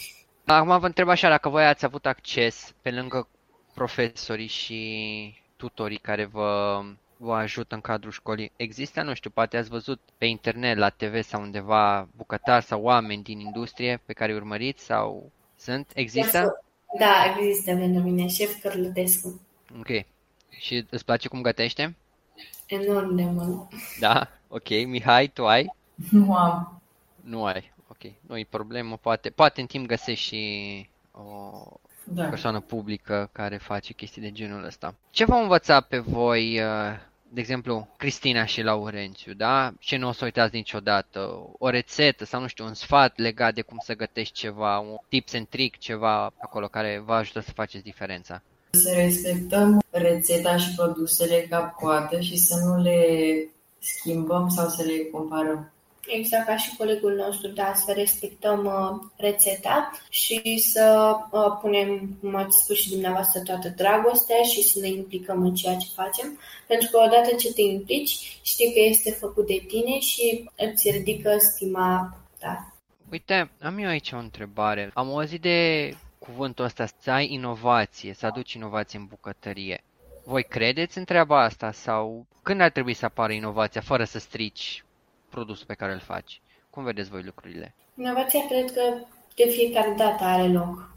Acum 0.46 0.80
vă 0.80 0.86
întreb 0.86 1.10
așa, 1.10 1.30
dacă 1.30 1.50
voi 1.50 1.66
ați 1.66 1.86
avut 1.86 2.06
acces 2.06 2.74
pe 2.82 2.92
lângă 2.92 3.28
profesorii 3.74 4.48
și 4.48 5.36
tutorii 5.58 5.98
care 5.98 6.26
vă, 6.26 6.82
vă 7.18 7.34
ajută 7.36 7.76
în 7.76 7.82
cadrul 7.82 8.12
școlii, 8.12 8.52
există, 8.56 9.02
nu 9.02 9.14
știu, 9.14 9.30
poate 9.30 9.58
ați 9.58 9.70
văzut 9.70 10.00
pe 10.18 10.26
internet, 10.26 10.78
la 10.78 10.90
TV 10.90 11.22
sau 11.22 11.42
undeva 11.42 12.08
bucătari 12.16 12.66
sau 12.66 12.82
oameni 12.82 13.24
din 13.24 13.40
industrie 13.40 14.02
pe 14.06 14.14
care 14.14 14.32
îi 14.32 14.38
urmăriți 14.38 14.84
sau 14.84 15.32
sunt? 15.58 15.92
Există? 15.94 16.64
Da, 17.00 17.36
există 17.38 17.76
pentru 17.76 18.02
mine, 18.02 18.28
șef 18.28 18.62
Cărlătescu. 18.62 19.42
Ok. 19.80 20.06
Și 20.58 20.86
îți 20.90 21.06
place 21.06 21.28
cum 21.28 21.42
gătește? 21.42 21.96
Enorm 22.66 23.16
de 23.16 23.24
mult. 23.24 23.68
Da? 24.00 24.28
Ok. 24.48 24.70
Mihai, 24.86 25.28
tu 25.28 25.48
ai? 25.48 25.74
Nu 26.12 26.36
am. 26.36 26.82
Nu 27.22 27.46
ai. 27.46 27.72
Ok. 27.88 28.12
Nu 28.28 28.38
e 28.38 28.48
problemă. 28.50 28.98
Poate, 28.98 29.30
poate 29.30 29.62
în 29.62 29.68
timp 29.68 29.88
găsești 29.88 30.26
și 30.26 30.90
o 31.12 31.52
Da. 32.04 32.24
persoană 32.24 32.60
publică 32.60 33.30
care 33.32 33.58
face 33.58 33.94
chestii 33.94 34.22
de 34.22 34.32
genul 34.32 34.64
ăsta. 34.66 34.96
Ce 35.10 35.26
v-au 35.26 35.42
învățat 35.42 35.88
pe 35.88 35.98
voi, 35.98 36.60
uh, 36.60 36.98
de 37.30 37.40
exemplu, 37.40 37.88
Cristina 37.98 38.46
și 38.46 38.62
Laurențiu, 38.62 39.34
da? 39.34 39.74
Ce 39.80 39.98
nu 39.98 40.08
o 40.08 40.12
să 40.12 40.26
uitați 40.26 40.56
niciodată? 40.56 41.50
O 41.60 41.70
rețetă 41.70 42.26
sau, 42.26 42.42
nu 42.42 42.48
știu, 42.48 42.66
un 42.66 42.74
sfat 42.74 43.18
legat 43.18 43.54
de 43.54 43.62
cum 43.62 43.78
să 43.84 43.96
gătești 43.96 44.34
ceva, 44.34 44.80
un 44.80 44.98
tips 45.10 45.34
and 45.34 45.48
trick, 45.48 45.78
ceva 45.78 46.24
acolo 46.24 46.68
care 46.68 47.02
vă 47.06 47.14
ajută 47.14 47.40
să 47.40 47.52
faceți 47.52 47.84
diferența. 47.84 48.42
Să 48.78 48.92
respectăm 48.96 49.84
rețeta 49.90 50.58
și 50.58 50.76
produsele 50.76 51.46
cap-coadă 51.50 52.20
și 52.20 52.38
să 52.38 52.56
nu 52.66 52.82
le 52.82 53.00
schimbăm 53.80 54.50
sau 54.50 54.70
să 54.70 54.84
le 54.84 55.10
comparăm. 55.12 55.72
Exact 56.08 56.46
ca 56.46 56.58
și 56.58 56.76
colegul 56.76 57.16
nostru, 57.16 57.48
da, 57.48 57.74
să 57.76 57.92
respectăm 57.96 58.66
uh, 58.66 59.08
rețeta 59.18 59.92
și 60.10 60.58
să 60.58 61.16
uh, 61.32 61.58
punem, 61.62 62.18
cum 62.22 62.36
ați 62.36 62.62
spus 62.64 62.78
și 62.78 62.90
dumneavoastră, 62.90 63.42
toată 63.42 63.74
dragostea 63.76 64.42
și 64.42 64.64
să 64.64 64.80
ne 64.80 64.88
implicăm 64.88 65.42
în 65.42 65.56
ceea 65.56 65.76
ce 65.76 65.88
facem. 65.96 66.40
Pentru 66.68 66.88
că 66.92 66.98
odată 66.98 67.36
ce 67.36 67.54
te 67.54 67.62
implici, 67.62 68.40
știi 68.42 68.74
că 68.74 68.80
este 68.80 69.12
făcut 69.12 69.48
de 69.48 69.64
tine 69.68 70.00
și 70.00 70.50
îți 70.58 70.90
ridică 70.90 71.36
stima 71.38 72.18
ta. 72.40 72.74
Uite, 73.12 73.52
am 73.62 73.78
eu 73.78 73.88
aici 73.88 74.12
o 74.12 74.18
întrebare. 74.18 74.92
Am 74.94 75.08
auzit 75.08 75.42
de 75.42 75.90
cuvântul 76.26 76.66
ăsta, 76.66 76.86
să 77.02 77.12
ai 77.12 77.34
inovație, 77.34 78.14
să 78.14 78.26
aduci 78.26 78.54
inovație 78.54 79.00
în 79.00 79.06
bucătărie. 79.06 79.84
Voi 80.26 80.44
credeți 80.44 80.98
în 80.98 81.04
treaba 81.04 81.44
asta 81.44 81.72
sau 81.72 82.26
când 82.42 82.62
ar 82.62 82.70
trebui 82.70 82.94
să 82.94 83.06
apară 83.06 83.32
inovația 83.34 83.82
fără 83.82 84.04
să 84.04 84.20
strici 84.20 84.84
produsul 85.30 85.66
pe 85.66 85.74
care 85.74 85.94
îl 85.94 86.00
faci? 86.00 86.42
Cum 86.70 86.84
vedeți 86.84 87.10
voi 87.10 87.24
lucrurile? 87.24 87.76
Inovația 87.98 88.40
cred 88.48 88.72
că 88.72 88.82
de 89.36 89.44
fiecare 89.50 89.94
dată 89.98 90.24
are 90.24 90.48
loc. 90.48 90.92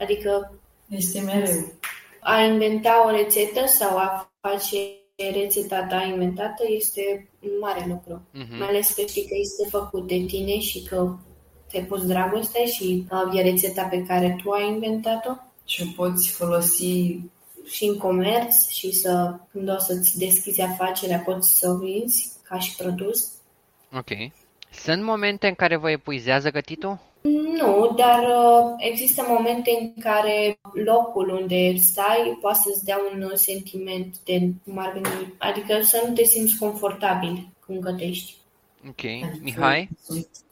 Adică 0.00 0.52
Este 0.88 1.20
mereu. 1.20 1.72
a 2.20 2.40
inventa 2.40 3.06
o 3.06 3.10
rețetă 3.10 3.66
sau 3.66 3.96
a 3.98 4.32
face 4.40 4.76
rețeta 5.32 5.86
ta 5.86 6.02
inventată 6.02 6.62
este 6.66 7.28
un 7.40 7.50
mare 7.60 7.84
lucru. 7.88 8.22
Mhm. 8.32 8.58
Mai 8.58 8.68
ales 8.68 8.94
că 8.94 9.00
știi 9.06 9.26
că 9.28 9.34
este 9.40 9.68
făcut 9.68 10.06
de 10.06 10.24
tine 10.26 10.58
și 10.58 10.82
că 10.82 11.16
te-ai 11.72 11.84
pus 11.84 12.06
dragoste 12.06 12.66
și 12.66 13.06
uh, 13.10 13.38
e 13.38 13.42
rețeta 13.42 13.82
pe 13.82 14.02
care 14.02 14.36
tu 14.42 14.50
ai 14.50 14.68
inventat-o 14.68 15.32
Și 15.64 15.82
o 15.82 16.02
poți 16.02 16.30
folosi 16.30 17.18
și 17.66 17.84
în 17.84 17.96
comerț 17.98 18.68
și 18.68 18.92
să, 18.92 19.34
când 19.52 19.68
o 19.68 19.78
să-ți 19.78 20.18
deschizi 20.18 20.60
afacerea, 20.60 21.18
poți 21.18 21.58
să 21.58 21.70
o 21.70 21.76
vinzi 21.76 22.32
ca 22.42 22.58
și 22.58 22.76
produs. 22.76 23.32
Ok. 23.96 24.08
Sunt 24.70 25.02
momente 25.02 25.46
în 25.46 25.54
care 25.54 25.76
vă 25.76 25.90
epuizează 25.90 26.50
gătitul? 26.50 26.98
Nu, 27.60 27.94
dar 27.96 28.22
uh, 28.22 28.74
există 28.76 29.24
momente 29.28 29.70
în 29.80 30.02
care 30.02 30.58
locul 30.72 31.28
unde 31.28 31.74
stai 31.76 32.38
poate 32.40 32.58
să-ți 32.62 32.84
dea 32.84 32.98
un 33.12 33.22
uh, 33.22 33.32
sentiment 33.34 34.18
de 34.24 34.52
cum 34.64 34.78
ar 34.78 34.92
veni, 34.92 35.34
adică 35.38 35.80
să 35.82 36.04
nu 36.06 36.14
te 36.14 36.24
simți 36.24 36.58
confortabil 36.58 37.48
când 37.66 37.80
gătești. 37.80 38.36
Ok. 38.88 39.02
Mihai? 39.40 39.88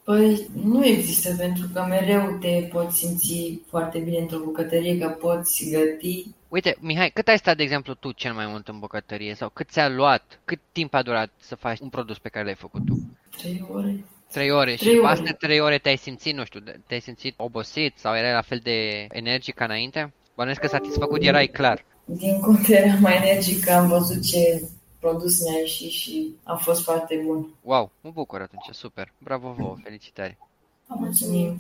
Păi 0.04 0.48
nu 0.64 0.86
există, 0.86 1.34
pentru 1.38 1.68
că 1.72 1.84
mereu 1.88 2.38
te 2.40 2.68
poți 2.72 2.96
simți 2.96 3.60
foarte 3.68 3.98
bine 3.98 4.18
într-o 4.18 4.38
bucătărie, 4.38 4.98
că 4.98 5.08
poți 5.08 5.70
găti. 5.70 6.26
Uite, 6.48 6.76
Mihai, 6.80 7.10
cât 7.10 7.28
ai 7.28 7.38
stat, 7.38 7.56
de 7.56 7.62
exemplu, 7.62 7.94
tu 7.94 8.12
cel 8.12 8.32
mai 8.32 8.46
mult 8.46 8.68
în 8.68 8.78
bucătărie? 8.78 9.34
Sau 9.34 9.48
cât 9.48 9.68
ți-a 9.68 9.88
luat? 9.88 10.40
Cât 10.44 10.60
timp 10.72 10.94
a 10.94 11.02
durat 11.02 11.30
să 11.40 11.54
faci 11.54 11.78
un 11.80 11.88
produs 11.88 12.18
pe 12.18 12.28
care 12.28 12.44
l-ai 12.44 12.54
făcut 12.54 12.86
tu? 12.86 13.00
Trei 13.36 13.64
ore. 13.72 14.04
Trei 14.32 14.50
ore. 14.50 14.70
și 14.70 14.78
Trei 14.78 14.94
după 14.94 15.06
ore. 15.06 15.14
astea 15.14 15.34
trei 15.34 15.60
ore 15.60 15.78
te-ai 15.78 15.96
simțit, 15.96 16.34
nu 16.34 16.44
știu, 16.44 16.60
te-ai 16.86 17.00
simțit 17.00 17.34
obosit 17.36 17.98
sau 17.98 18.16
erai 18.16 18.32
la 18.32 18.40
fel 18.42 18.60
de 18.62 19.06
energic 19.10 19.54
ca 19.54 19.64
înainte? 19.64 20.12
Bănuiesc 20.34 20.60
că 20.60 20.66
satisfăcut 20.66 21.22
erai 21.22 21.46
clar. 21.46 21.84
Din 22.04 22.40
contră 22.40 22.74
era 22.74 22.94
mai 23.00 23.16
energic 23.16 23.64
că 23.64 23.72
am 23.72 23.88
văzut 23.88 24.22
ce 24.22 24.62
produs 25.00 25.44
mi-a 25.44 25.58
ieșit 25.58 25.90
și 25.90 26.34
a 26.42 26.54
fost 26.54 26.82
foarte 26.82 27.22
bun. 27.24 27.48
Wow, 27.62 27.90
mă 28.00 28.10
bucur 28.10 28.40
atunci, 28.40 28.74
super. 28.74 29.12
Bravo 29.18 29.52
vouă, 29.52 29.76
felicitări. 29.82 30.38
Mulțumim. 30.86 31.58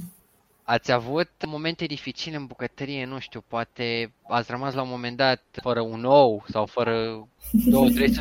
Ați 0.62 0.92
avut 0.92 1.30
momente 1.46 1.84
dificile 1.84 2.36
în 2.36 2.46
bucătărie, 2.46 3.04
nu 3.04 3.18
știu, 3.18 3.44
poate 3.48 4.12
ați 4.28 4.50
rămas 4.50 4.74
la 4.74 4.82
un 4.82 4.88
moment 4.88 5.16
dat 5.16 5.42
fără 5.62 5.80
un 5.80 6.04
ou 6.04 6.44
sau 6.48 6.66
fără 6.66 7.26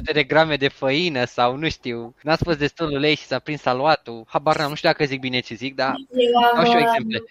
200-300 0.10 0.14
de 0.14 0.24
grame 0.24 0.56
de 0.56 0.68
făină 0.68 1.26
sau 1.26 1.56
nu 1.56 1.70
știu, 1.70 2.16
n-ați 2.24 2.44
pus 2.44 2.56
destul 2.56 2.92
ulei 2.92 3.16
și 3.16 3.26
s-a 3.26 3.40
prins 3.40 3.66
aluatul. 3.66 4.24
Habar 4.28 4.58
n-am, 4.58 4.70
nu 4.70 4.76
știu 4.76 4.90
dacă 4.90 5.06
zic 5.06 5.20
bine 5.20 5.40
ce 5.40 5.56
zic, 5.56 5.76
dar 5.76 5.96
Eu 6.12 6.38
am, 6.38 6.58
au 6.58 6.64
și 6.64 6.72
eu 6.72 6.78
uh, 6.78 6.86
exemple. 6.88 7.24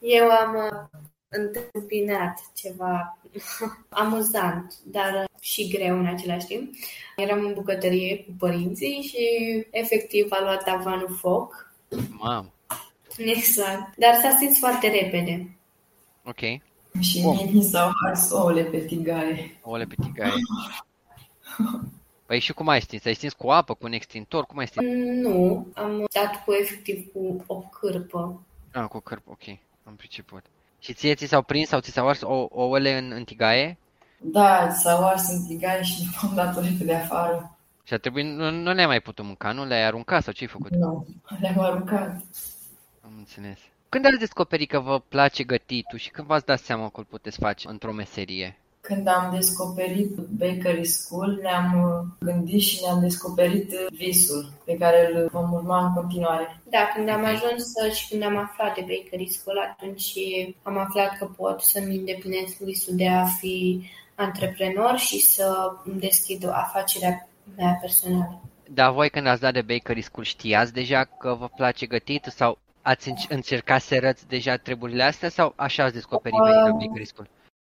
eu 0.00 0.30
am 0.30 0.54
uh, 0.54 1.00
întâmpinat 1.32 2.40
ceva 2.54 3.18
amuzant, 3.88 4.74
dar 4.84 5.12
uh, 5.14 5.40
și 5.40 5.68
greu 5.68 5.98
în 5.98 6.06
același 6.06 6.46
timp. 6.46 6.74
Eram 7.16 7.44
în 7.44 7.52
bucătărie 7.54 8.24
cu 8.24 8.30
părinții 8.38 9.02
și 9.02 9.26
efectiv 9.70 10.26
a 10.30 10.42
luat 10.42 10.64
tavanul 10.64 11.16
foc. 11.20 11.72
Mamă, 12.10 12.52
Exact. 13.16 13.96
Dar 13.96 14.14
s-a 14.14 14.30
stins 14.36 14.58
foarte 14.58 14.88
repede. 14.88 15.56
ok. 16.24 16.40
Și 17.00 17.22
Bun. 17.22 17.34
mie 17.36 17.50
mi 17.52 17.62
s-au 17.62 17.90
ars 18.06 18.30
ouăle 18.30 18.62
pe 18.64 18.78
tigaie. 18.84 19.58
Ouăle 19.62 19.84
pe 19.84 19.94
tigaie. 20.02 20.32
Păi 22.26 22.38
și 22.38 22.52
cum 22.52 22.68
ai 22.68 22.80
stins? 22.80 23.04
Ai 23.04 23.14
stins 23.14 23.32
cu 23.32 23.48
apă, 23.50 23.74
cu 23.74 23.86
un 23.86 23.92
extintor? 23.92 24.44
Cum 24.44 24.58
ai 24.58 24.66
stins? 24.66 24.86
Nu, 25.22 25.66
am 25.74 26.04
dat 26.12 26.44
cu 26.44 26.52
efectiv 26.52 27.12
cu 27.12 27.44
o 27.46 27.58
cârpă. 27.60 28.42
Ah, 28.72 28.84
cu 28.88 28.98
cărp, 29.00 29.28
ok. 29.28 29.42
Am 29.84 29.96
priceput. 29.96 30.42
Și 30.82 30.92
ție 30.92 31.14
ți 31.14 31.26
s-au 31.26 31.42
prins 31.42 31.68
sau 31.68 31.80
ți 31.80 31.90
s-au 31.90 32.08
ars 32.08 32.20
ou- 32.22 32.48
ouăle 32.52 32.98
în, 32.98 33.12
în 33.12 33.24
tigaie? 33.24 33.78
Da, 34.18 34.70
s-au 34.70 35.06
ars 35.06 35.28
în 35.28 35.46
tigaie 35.46 35.82
și 35.82 36.00
după 36.04 36.18
am 36.22 36.34
dat-o 36.34 36.60
repede 36.60 36.94
afară. 36.94 37.56
Și 37.84 37.94
a 37.94 37.98
trebuit, 37.98 38.26
nu, 38.26 38.50
nu 38.50 38.72
le-ai 38.72 38.86
mai 38.86 39.00
putut 39.00 39.24
mânca, 39.24 39.52
nu 39.52 39.64
le-ai 39.64 39.84
aruncat 39.84 40.22
sau 40.22 40.32
ce 40.32 40.44
ai 40.44 40.50
făcut? 40.50 40.70
Nu, 40.70 41.06
le-am 41.40 41.60
aruncat. 41.60 42.20
Am 43.04 43.12
înțeles. 43.16 43.58
Când 43.88 44.06
ați 44.06 44.18
descoperit 44.18 44.68
că 44.68 44.80
vă 44.80 44.98
place 44.98 45.44
gătitul 45.44 45.98
și 45.98 46.10
când 46.10 46.26
v-ați 46.26 46.46
dat 46.46 46.58
seama 46.58 46.88
că 46.88 47.00
îl 47.00 47.04
puteți 47.04 47.38
face 47.38 47.68
într-o 47.68 47.92
meserie? 47.92 48.56
Când 48.88 49.06
am 49.06 49.34
descoperit 49.34 50.16
Bakery 50.16 50.84
School, 50.84 51.38
ne-am 51.42 51.82
uh, 51.82 52.06
gândit 52.18 52.60
și 52.60 52.80
ne-am 52.84 53.00
descoperit 53.00 53.72
uh, 53.72 53.86
visul 53.90 54.52
pe 54.64 54.76
care 54.76 55.10
îl 55.12 55.28
vom 55.32 55.52
urma 55.52 55.86
în 55.86 55.92
continuare. 55.92 56.60
Da, 56.70 56.90
când 56.94 57.08
am 57.08 57.24
ajuns 57.24 57.72
uh, 57.84 57.92
și 57.92 58.08
când 58.08 58.22
am 58.22 58.36
aflat 58.36 58.74
de 58.74 58.80
Bakery 58.80 59.28
School, 59.28 59.58
atunci 59.58 60.12
am 60.62 60.78
aflat 60.78 61.18
că 61.18 61.24
pot 61.24 61.60
să-mi 61.60 61.96
îndeplinesc 61.96 62.58
visul 62.58 62.96
de 62.96 63.08
a 63.08 63.24
fi 63.24 63.86
antreprenor 64.14 64.96
și 64.96 65.20
să 65.20 65.72
îmi 65.84 66.00
deschid 66.00 66.48
afacerea 66.52 67.28
mea 67.56 67.78
personală. 67.80 68.40
Dar 68.70 68.92
voi 68.92 69.10
când 69.10 69.26
ați 69.26 69.40
dat 69.40 69.52
de 69.52 69.62
Bakery 69.62 70.02
School 70.02 70.24
știați 70.24 70.72
deja 70.72 71.04
că 71.04 71.34
vă 71.34 71.48
place 71.48 71.86
gătit 71.86 72.24
sau 72.24 72.58
ați 72.82 73.12
încercat 73.28 73.82
să 73.82 73.98
răți 73.98 74.28
deja 74.28 74.56
treburile 74.56 75.02
astea 75.02 75.28
sau 75.28 75.52
așa 75.56 75.84
ați 75.84 75.94
descoperit 75.94 76.38
um, 76.38 76.78
Bakery 76.78 77.06
School? 77.06 77.28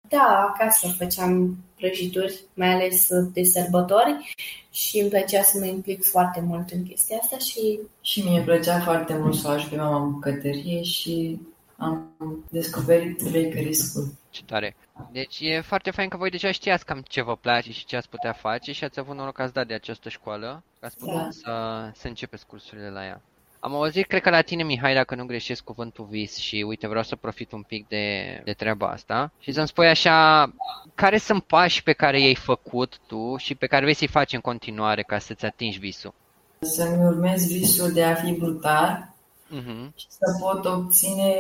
Da, 0.10 0.54
acasă 0.54 0.88
făceam 0.88 1.58
prăjituri, 1.76 2.42
mai 2.54 2.74
ales 2.74 3.08
de 3.34 3.44
sărbători 3.44 4.36
și 4.72 5.00
îmi 5.00 5.10
plăcea 5.10 5.42
să 5.42 5.58
mă 5.60 5.66
implic 5.66 6.04
foarte 6.04 6.42
mult 6.42 6.70
în 6.70 6.84
chestia 6.84 7.18
asta 7.22 7.38
și... 7.38 7.80
Și 8.02 8.24
mie 8.24 8.42
plăcea 8.42 8.80
foarte 8.80 9.18
mult 9.18 9.36
să 9.36 9.48
o 9.48 9.52
ajut 9.52 9.70
pe 9.70 9.76
mama 9.76 10.04
în 10.04 10.12
bucătărie 10.12 10.82
și 10.82 11.40
am 11.78 12.16
descoperit 12.50 13.22
Bakery 13.24 13.74
School. 13.74 14.08
Ce 14.30 14.44
tare! 14.44 14.76
Deci 15.12 15.38
e 15.40 15.62
foarte 15.62 15.92
fain 15.92 16.10
că 16.10 16.18
voi 16.18 16.30
deja 16.30 16.52
știați 16.52 16.86
cam 16.86 17.04
ce 17.08 17.22
vă 17.22 17.36
place 17.36 17.72
și 17.72 17.86
ce 17.86 17.96
ați 17.96 18.10
putea 18.10 18.34
face 18.34 18.72
și 18.72 18.84
ați 18.84 19.00
avut 19.00 19.16
noroc 19.16 19.34
că 19.34 19.42
ați 19.42 19.54
dat 19.54 19.68
de 19.68 19.74
această 19.74 20.10
școală, 20.10 20.64
ca 20.80 20.90
să 20.90 20.96
puteți 21.00 21.18
da. 21.18 21.30
să, 21.32 22.00
să 22.00 22.08
începeți 22.08 22.46
cursurile 22.46 22.90
la 22.90 23.06
ea. 23.06 23.22
Am 23.60 23.76
auzit, 23.76 24.08
cred 24.08 24.22
că 24.22 24.30
la 24.30 24.42
tine, 24.42 24.64
Mihai, 24.64 24.94
dacă 24.94 25.16
nu 25.16 25.26
greșesc 25.26 25.64
cuvântul 25.64 26.08
vis 26.10 26.38
și 26.38 26.66
uite, 26.68 26.88
vreau 26.88 27.04
să 27.04 27.16
profit 27.16 27.52
un 27.52 27.62
pic 27.62 27.88
de, 27.88 28.42
de 28.44 28.52
treaba 28.52 28.88
asta 28.88 29.32
și 29.40 29.52
să-mi 29.52 29.68
spui 29.68 29.88
așa, 29.88 30.50
care 30.96 31.18
sunt 31.18 31.44
pași 31.44 31.84
pe 31.84 31.94
care 31.94 32.22
i-ai 32.22 32.36
făcut 32.36 33.00
tu 33.08 33.36
și 33.38 33.56
pe 33.56 33.68
care 33.68 33.86
vei 33.86 33.94
să-i 33.94 34.08
faci 34.08 34.34
în 34.34 34.40
continuare 34.40 35.04
ca 35.04 35.20
să-ți 35.20 35.46
atingi 35.46 35.80
visul? 35.80 36.14
Să-mi 36.60 37.06
urmez 37.06 37.48
visul 37.48 37.92
de 37.92 38.04
a 38.04 38.16
fi 38.16 38.32
brutal 38.32 39.14
uh-huh. 39.56 39.94
și 39.96 40.06
să 40.10 40.38
pot 40.40 40.66
obține 40.66 41.34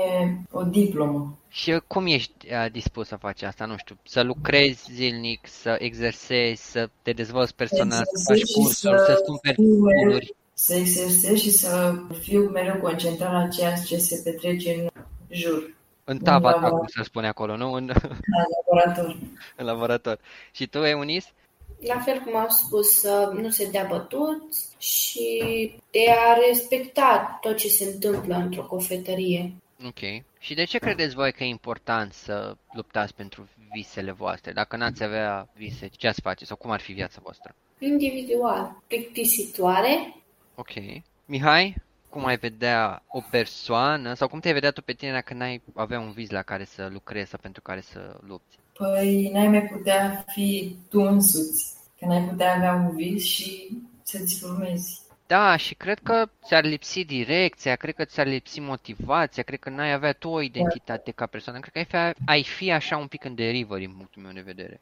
o 0.51 0.63
diplomă. 0.63 1.37
Și 1.49 1.81
cum 1.87 2.05
ești 2.05 2.33
dispus 2.71 3.07
să 3.07 3.15
faci 3.15 3.41
asta? 3.41 3.65
Nu 3.65 3.77
știu, 3.77 3.97
să 4.03 4.21
lucrezi 4.21 4.93
zilnic, 4.93 5.47
să 5.47 5.75
exersezi, 5.79 6.71
să 6.71 6.89
te 7.01 7.11
dezvolți 7.11 7.55
personal, 7.55 8.03
să 8.03 8.33
faci 8.33 8.51
cursuri, 8.53 8.99
să, 8.99 9.03
să-ți 9.07 9.23
cumperi 9.23 10.35
să 10.59 10.75
exersez 10.75 11.39
și 11.39 11.51
să 11.51 11.93
fiu 12.19 12.49
mereu 12.49 12.75
concentrat 12.81 13.31
la 13.31 13.47
ceea 13.47 13.73
ce 13.73 13.97
se 13.97 14.21
petrece 14.23 14.73
în 14.73 14.87
jur. 15.29 15.75
În 16.03 16.17
tava 16.17 16.51
ta, 16.51 16.69
cum 16.69 16.87
se 16.87 17.03
spune 17.03 17.27
acolo, 17.27 17.55
nu? 17.55 17.71
În... 17.71 17.87
La 17.87 18.43
laborator. 18.55 19.17
în 19.57 19.65
laborator. 19.65 20.19
Și 20.51 20.67
tu, 20.67 20.77
Eunice? 20.77 21.27
La 21.79 21.99
fel 21.99 22.19
cum 22.19 22.35
am 22.35 22.47
spus, 22.49 22.99
să 22.99 23.31
nu 23.33 23.49
se 23.49 23.69
dea 23.69 23.87
bătuți 23.89 24.75
și 24.77 25.41
de 25.91 26.05
a 26.09 26.33
respecta 26.47 27.37
tot 27.41 27.57
ce 27.57 27.67
se 27.67 27.83
întâmplă 27.83 28.35
într-o 28.35 28.65
cofetărie. 28.65 29.53
Ok. 29.85 30.23
Și 30.39 30.53
de 30.53 30.63
ce 30.63 30.77
credeți 30.77 31.15
voi 31.15 31.31
că 31.31 31.43
e 31.43 31.47
important 31.47 32.13
să 32.13 32.55
luptați 32.71 33.13
pentru 33.13 33.47
visele 33.71 34.11
voastre? 34.11 34.51
Dacă 34.51 34.77
n-ați 34.77 35.03
avea 35.03 35.47
vise, 35.55 35.89
ce 35.97 36.07
ați 36.07 36.21
face 36.21 36.45
sau 36.45 36.55
cum 36.55 36.71
ar 36.71 36.79
fi 36.79 36.93
viața 36.93 37.19
voastră? 37.23 37.55
Individual. 37.79 38.81
Plictisitoare, 38.87 40.15
Ok. 40.59 41.03
Mihai, 41.25 41.75
cum 42.09 42.25
ai 42.25 42.37
vedea 42.37 43.03
o 43.07 43.21
persoană 43.31 44.13
sau 44.13 44.27
cum 44.27 44.39
te-ai 44.39 44.53
vedea 44.53 44.71
tu 44.71 44.81
pe 44.81 44.93
tine 44.93 45.11
dacă 45.11 45.33
n-ai 45.33 45.61
avea 45.73 45.99
un 45.99 46.11
vis 46.11 46.29
la 46.29 46.41
care 46.41 46.63
să 46.63 46.89
lucrezi 46.91 47.29
sau 47.29 47.39
pentru 47.41 47.61
care 47.61 47.81
să 47.81 48.17
lupți? 48.27 48.57
Păi 48.73 49.29
n-ai 49.33 49.47
mai 49.47 49.63
putea 49.63 50.25
fi 50.27 50.75
tu 50.89 50.99
însuți, 50.99 51.73
că 51.99 52.05
n-ai 52.05 52.27
putea 52.29 52.55
avea 52.55 52.73
un 52.73 52.95
vis 52.95 53.23
și 53.23 53.77
să-ți 54.03 54.43
urmezi. 54.43 55.01
Da, 55.27 55.55
și 55.55 55.75
cred 55.75 55.99
că 56.03 56.29
ți-ar 56.45 56.63
lipsi 56.63 57.05
direcția, 57.05 57.75
cred 57.75 57.95
că 57.95 58.05
ți-ar 58.05 58.27
lipsi 58.27 58.59
motivația, 58.59 59.43
cred 59.43 59.59
că 59.59 59.69
n-ai 59.69 59.91
avea 59.91 60.13
tu 60.13 60.29
o 60.29 60.41
identitate 60.41 61.01
da. 61.05 61.11
ca 61.15 61.25
persoană, 61.25 61.59
cred 61.59 61.87
că 61.87 61.97
ai 61.97 62.13
fi, 62.13 62.21
ai 62.25 62.43
fi 62.43 62.71
așa 62.71 62.97
un 62.97 63.07
pic 63.07 63.23
în 63.23 63.35
derivă 63.35 63.77
din 63.77 63.91
punctul 63.91 64.21
meu 64.21 64.31
de 64.31 64.41
vedere. 64.41 64.81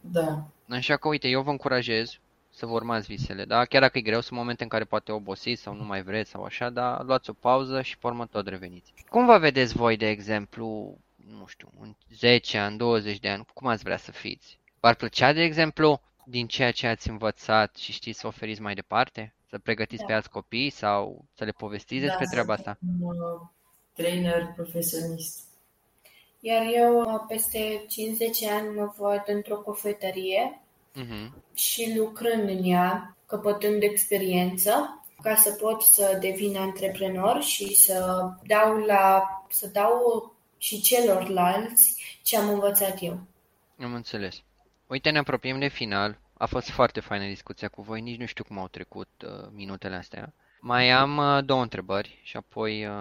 Da. 0.00 0.44
Așa 0.68 0.96
că, 0.96 1.08
uite, 1.08 1.28
eu 1.28 1.42
vă 1.42 1.50
încurajez, 1.50 2.18
să 2.54 2.66
vă 2.66 2.72
urmați 2.72 3.06
visele, 3.06 3.44
da? 3.44 3.64
Chiar 3.64 3.80
dacă 3.80 3.98
e 3.98 4.00
greu, 4.00 4.20
sunt 4.20 4.38
momente 4.38 4.62
în 4.62 4.68
care 4.68 4.84
poate 4.84 5.12
obosiți 5.12 5.62
sau 5.62 5.74
nu 5.74 5.84
mai 5.84 6.02
vreți 6.02 6.30
sau 6.30 6.44
așa, 6.44 6.70
dar 6.70 7.04
luați 7.04 7.30
o 7.30 7.32
pauză 7.32 7.82
și 7.82 7.98
pe 7.98 8.06
urmă 8.06 8.26
tot 8.26 8.46
reveniți. 8.46 8.92
Cum 9.08 9.26
vă 9.26 9.38
vedeți 9.38 9.76
voi, 9.76 9.96
de 9.96 10.08
exemplu, 10.08 10.98
nu 11.38 11.46
știu, 11.46 11.68
în 11.80 11.94
10 12.14 12.58
ani, 12.58 12.76
20 12.76 13.18
de 13.18 13.28
ani, 13.28 13.46
cum 13.54 13.68
ați 13.68 13.82
vrea 13.82 13.96
să 13.96 14.12
fiți? 14.12 14.58
V-ar 14.80 14.94
plăcea, 14.94 15.32
de 15.32 15.42
exemplu, 15.42 16.00
din 16.24 16.46
ceea 16.46 16.70
ce 16.70 16.86
ați 16.86 17.08
învățat 17.08 17.76
și 17.76 17.92
știți 17.92 18.18
să 18.18 18.26
oferiți 18.26 18.60
mai 18.60 18.74
departe? 18.74 19.34
Să 19.48 19.58
pregătiți 19.58 20.00
da. 20.00 20.06
pe 20.06 20.12
alți 20.12 20.30
copii 20.30 20.70
sau 20.70 21.24
să 21.34 21.44
le 21.44 21.50
povestiți 21.50 22.04
da, 22.04 22.06
despre 22.06 22.26
treaba 22.30 22.52
asta? 22.52 22.78
Un 23.00 23.18
uh, 23.18 23.40
trainer 23.92 24.52
profesionist. 24.54 25.42
Iar 26.40 26.66
eu, 26.74 27.24
peste 27.28 27.84
50 27.88 28.42
ani, 28.42 28.74
mă 28.74 28.92
văd 28.96 29.22
într-o 29.26 29.56
cofetărie 29.56 30.63
uh-huh. 31.02 31.30
și 31.54 31.94
lucrând 31.96 32.48
în 32.48 32.64
ea, 32.64 33.16
căpătând 33.26 33.82
experiență, 33.82 35.04
ca 35.22 35.34
să 35.34 35.50
pot 35.50 35.82
să 35.82 36.18
devin 36.20 36.56
antreprenor 36.56 37.42
și 37.42 37.74
să 37.74 38.28
dau, 38.46 38.76
la, 38.76 39.22
să 39.48 39.66
dau 39.72 40.32
și 40.58 40.80
celorlalți 40.80 42.02
ce 42.22 42.36
am 42.36 42.48
învățat 42.48 42.96
eu. 43.00 43.20
Am 43.80 43.94
înțeles. 43.94 44.42
Uite, 44.86 45.10
ne 45.10 45.18
apropiem 45.18 45.58
de 45.58 45.68
final. 45.68 46.18
A 46.38 46.46
fost 46.46 46.70
foarte 46.70 47.00
faină 47.00 47.26
discuția 47.26 47.68
cu 47.68 47.82
voi, 47.82 48.00
nici 48.00 48.18
nu 48.18 48.26
știu 48.26 48.44
cum 48.44 48.58
au 48.58 48.68
trecut 48.68 49.08
uh, 49.24 49.48
minutele 49.52 49.94
astea. 49.94 50.32
Mai 50.60 50.90
am 50.90 51.16
uh, 51.16 51.44
două 51.44 51.62
întrebări 51.62 52.20
și 52.22 52.36
apoi 52.36 52.86
uh, 52.86 52.94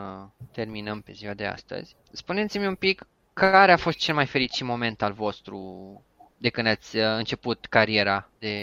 terminăm 0.51 1.01
pe 1.01 1.11
ziua 1.11 1.33
de 1.33 1.45
astăzi. 1.45 1.95
Spuneți-mi 2.11 2.67
un 2.67 2.75
pic 2.75 3.07
care 3.33 3.71
a 3.71 3.77
fost 3.77 3.97
cel 3.97 4.15
mai 4.15 4.25
fericit 4.25 4.65
moment 4.65 5.01
al 5.01 5.13
vostru 5.13 5.57
de 6.43 6.49
când 6.49 6.67
ați 6.67 6.97
uh, 6.97 7.03
început 7.17 7.65
cariera 7.65 8.29
de 8.39 8.55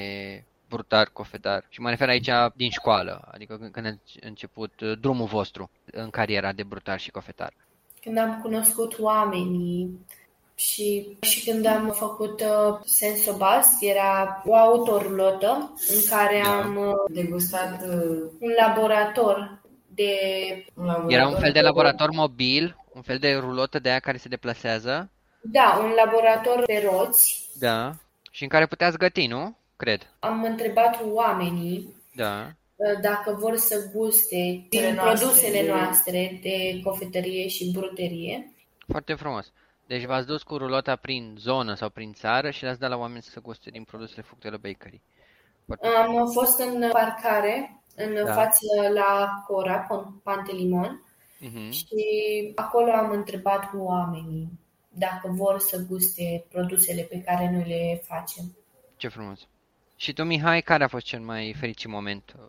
brutar 0.69 1.11
cofetar. 1.13 1.67
Și 1.69 1.81
mă 1.81 1.89
refer 1.89 2.09
aici 2.09 2.31
din 2.55 2.71
școală, 2.71 3.29
adică 3.31 3.71
când 3.73 3.87
ați 3.87 4.19
început 4.21 4.81
uh, 4.81 4.99
drumul 5.01 5.27
vostru 5.27 5.71
în 5.93 6.11
cariera 6.11 6.53
de 6.53 6.63
brutar 6.63 6.99
și 7.01 7.11
cofetar. 7.11 7.53
Când 8.03 8.19
am 8.19 8.41
cunoscut 8.43 8.99
oamenii 8.99 9.99
și, 10.55 11.17
și 11.21 11.51
când 11.51 11.67
am 11.67 11.91
făcut 11.91 12.41
uh, 12.41 12.79
Sensobas, 12.85 13.69
era 13.81 14.43
o 14.47 14.55
autorulotă 14.55 15.75
în 15.89 16.01
care 16.09 16.41
da. 16.45 16.59
am 16.59 16.77
uh, 16.77 16.95
degustat 17.09 17.83
uh, 17.83 18.31
un 18.41 18.53
laborator 18.67 19.61
de... 19.87 20.13
Un 20.75 20.85
laborator 20.85 21.13
era 21.13 21.29
un 21.29 21.39
fel 21.39 21.53
de 21.53 21.61
laborator 21.61 22.11
mobil, 22.11 22.77
un 22.95 23.03
fel 23.03 23.19
de 23.19 23.35
rulotă 23.35 23.79
de 23.79 23.89
aia 23.89 23.99
care 23.99 24.17
se 24.17 24.29
deplasează 24.29 25.11
da, 25.41 25.81
un 25.83 25.91
laborator 25.91 26.63
pe 26.67 26.89
roți. 26.93 27.49
Da. 27.59 27.93
Și 28.31 28.43
în 28.43 28.49
care 28.49 28.67
puteați 28.67 28.99
găti, 28.99 29.27
nu? 29.27 29.57
Cred. 29.77 30.15
Am 30.19 30.45
întrebat 30.45 31.01
oamenii 31.13 31.95
da. 32.15 32.53
Uh, 32.77 33.01
dacă 33.01 33.37
vor 33.39 33.57
să 33.57 33.91
guste 33.95 34.67
din 34.69 34.99
produsele 35.03 35.69
noastre 35.69 36.39
de 36.43 36.81
cofetărie 36.85 37.49
și 37.49 37.71
bruterie. 37.73 38.53
Foarte 38.87 39.15
frumos. 39.15 39.53
Deci 39.87 40.05
v-ați 40.05 40.27
dus 40.27 40.43
cu 40.43 40.57
rulota 40.57 40.97
prin 40.97 41.35
zonă 41.39 41.75
sau 41.75 41.89
prin 41.89 42.13
țară 42.13 42.51
și 42.51 42.63
le-ați 42.63 42.79
dat 42.79 42.91
la 42.91 42.97
oameni 42.97 43.23
să 43.23 43.41
guste 43.41 43.71
din 43.71 43.85
produsele 43.85 44.23
Fructele 44.23 44.57
Bakery. 44.57 45.01
Foarte 45.67 45.87
Am 45.87 46.05
frumos. 46.05 46.33
fost 46.33 46.59
în 46.59 46.89
parcare, 46.93 47.83
în 47.97 48.25
da. 48.25 48.33
față 48.33 48.67
la 48.95 49.29
Cora, 49.47 49.87
Pantelimon, 50.23 51.05
uh-huh. 51.41 51.71
și 51.71 52.53
acolo 52.55 52.93
am 52.93 53.11
întrebat 53.11 53.71
oamenii 53.75 54.49
dacă 54.93 55.29
vor 55.29 55.59
să 55.59 55.85
guste 55.89 56.45
produsele 56.49 57.03
pe 57.03 57.21
care 57.21 57.51
noi 57.51 57.65
le 57.69 58.03
facem. 58.05 58.57
Ce 58.97 59.09
frumos! 59.09 59.49
Și 59.97 60.13
tu, 60.13 60.25
Mihai, 60.25 60.63
care 60.63 60.85
a 60.85 60.89
fost 60.89 61.05
cel 61.05 61.21
mai 61.21 61.55
fericit 61.59 61.89
moment 61.89 62.35
uh, 62.39 62.45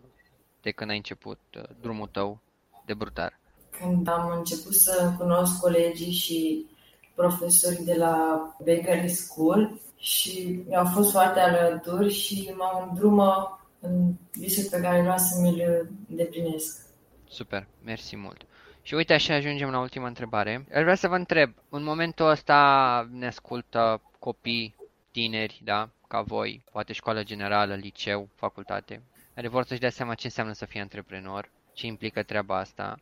de 0.62 0.70
când 0.70 0.90
ai 0.90 0.96
început 0.96 1.40
uh, 1.56 1.62
drumul 1.80 2.06
tău 2.06 2.40
de 2.84 2.94
brutar? 2.94 3.38
Când 3.70 4.08
am 4.08 4.36
început 4.38 4.74
să 4.74 5.14
cunosc 5.18 5.60
colegii 5.60 6.12
și 6.12 6.66
profesorii 7.14 7.84
de 7.84 7.94
la 7.94 8.16
Bakery 8.58 9.08
School 9.08 9.80
și 9.96 10.62
mi-au 10.68 10.84
fost 10.84 11.10
foarte 11.10 11.40
alături 11.40 12.12
și 12.12 12.52
mă 12.56 12.86
îndrumă 12.88 13.60
în 13.80 14.14
visul 14.32 14.70
pe 14.70 14.80
care 14.80 15.00
vreau 15.00 15.18
să 15.18 15.40
mi-l 15.40 15.88
îndeplinesc. 16.08 16.86
Super, 17.28 17.66
mersi 17.84 18.16
mult. 18.16 18.46
Și 18.82 18.94
uite 18.94 19.12
așa 19.14 19.34
ajungem 19.34 19.70
la 19.70 19.80
ultima 19.80 20.06
întrebare. 20.06 20.66
Aș 20.74 20.82
vrea 20.82 20.94
să 20.94 21.08
vă 21.08 21.16
întreb, 21.16 21.54
în 21.68 21.82
momentul 21.82 22.26
ăsta 22.26 23.08
ne 23.10 23.26
ascultă 23.26 24.02
copii 24.18 24.74
tineri, 25.10 25.60
da, 25.64 25.88
ca 26.08 26.20
voi, 26.20 26.64
poate 26.72 26.92
școală 26.92 27.22
generală, 27.22 27.74
liceu, 27.74 28.28
facultate, 28.34 29.02
care 29.34 29.48
vor 29.48 29.64
să-și 29.64 29.80
dea 29.80 29.90
seama 29.90 30.14
ce 30.14 30.26
înseamnă 30.26 30.52
să 30.52 30.64
fie 30.64 30.80
antreprenor, 30.80 31.50
ce 31.72 31.86
implică 31.86 32.22
treaba 32.22 32.58
asta, 32.58 33.00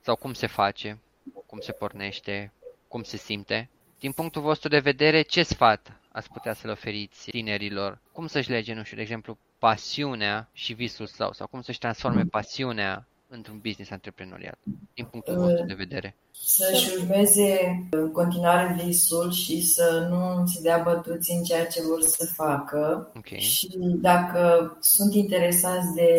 sau 0.00 0.16
cum 0.16 0.32
se 0.32 0.46
face, 0.46 0.98
cum 1.46 1.60
se 1.60 1.72
pornește, 1.72 2.52
cum 2.88 3.02
se 3.02 3.16
simte. 3.16 3.68
Din 3.98 4.12
punctul 4.12 4.42
vostru 4.42 4.68
de 4.68 4.78
vedere, 4.78 5.22
ce 5.22 5.42
sfat 5.42 6.00
ați 6.12 6.30
putea 6.32 6.52
să-l 6.52 6.70
oferiți 6.70 7.30
tinerilor? 7.30 7.98
Cum 8.12 8.26
să-și 8.26 8.50
lege, 8.50 8.74
nu 8.74 8.82
știu, 8.82 8.96
de 8.96 9.02
exemplu, 9.02 9.38
pasiunea 9.58 10.48
și 10.52 10.72
visul 10.72 11.06
său, 11.06 11.32
sau 11.32 11.46
cum 11.46 11.60
să-și 11.60 11.78
transforme 11.78 12.22
pasiunea 12.22 13.06
într-un 13.28 13.58
business 13.62 13.90
antreprenorial, 13.90 14.58
din 14.94 15.04
punctul 15.04 15.34
uh, 15.34 15.40
vostru 15.40 15.64
de 15.64 15.74
vedere? 15.74 16.16
Să-și 16.30 16.96
urmeze 16.96 17.58
în 17.90 18.12
continuare 18.12 18.82
visul 18.84 19.32
și 19.32 19.66
să 19.66 20.06
nu 20.10 20.46
se 20.46 20.60
dea 20.62 20.78
bătuți 20.78 21.32
în 21.32 21.42
ceea 21.42 21.66
ce 21.66 21.82
vor 21.82 22.02
să 22.02 22.32
facă. 22.34 23.12
Okay. 23.16 23.38
Și 23.38 23.68
dacă 23.78 24.76
sunt 24.80 25.14
interesați 25.14 25.94
de 25.94 26.12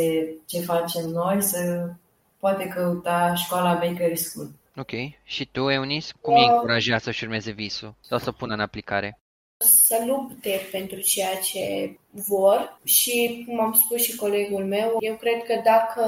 ce 0.46 0.60
facem 0.60 1.10
noi, 1.10 1.42
să 1.42 1.90
poate 2.40 2.68
căuta 2.68 3.34
școala 3.36 3.74
Bakery 3.74 4.18
School. 4.18 4.50
Ok. 4.76 4.92
Și 5.24 5.46
tu, 5.52 5.70
Eunice, 5.70 6.14
cum 6.22 6.34
uh, 6.34 6.40
îi 6.40 6.48
încuraja 6.54 6.98
să-și 6.98 7.24
urmeze 7.24 7.52
visul 7.52 7.96
sau 8.00 8.18
să 8.18 8.32
pună 8.32 8.54
în 8.54 8.60
aplicare? 8.60 9.20
Să 9.66 10.04
lupte 10.06 10.68
pentru 10.72 11.00
ceea 11.00 11.36
ce 11.36 11.98
vor 12.12 12.80
și, 12.84 13.44
cum 13.48 13.60
am 13.60 13.74
spus 13.74 14.02
și 14.02 14.16
colegul 14.16 14.66
meu, 14.66 14.98
eu 15.00 15.16
cred 15.16 15.44
că 15.44 15.62
dacă 15.64 16.04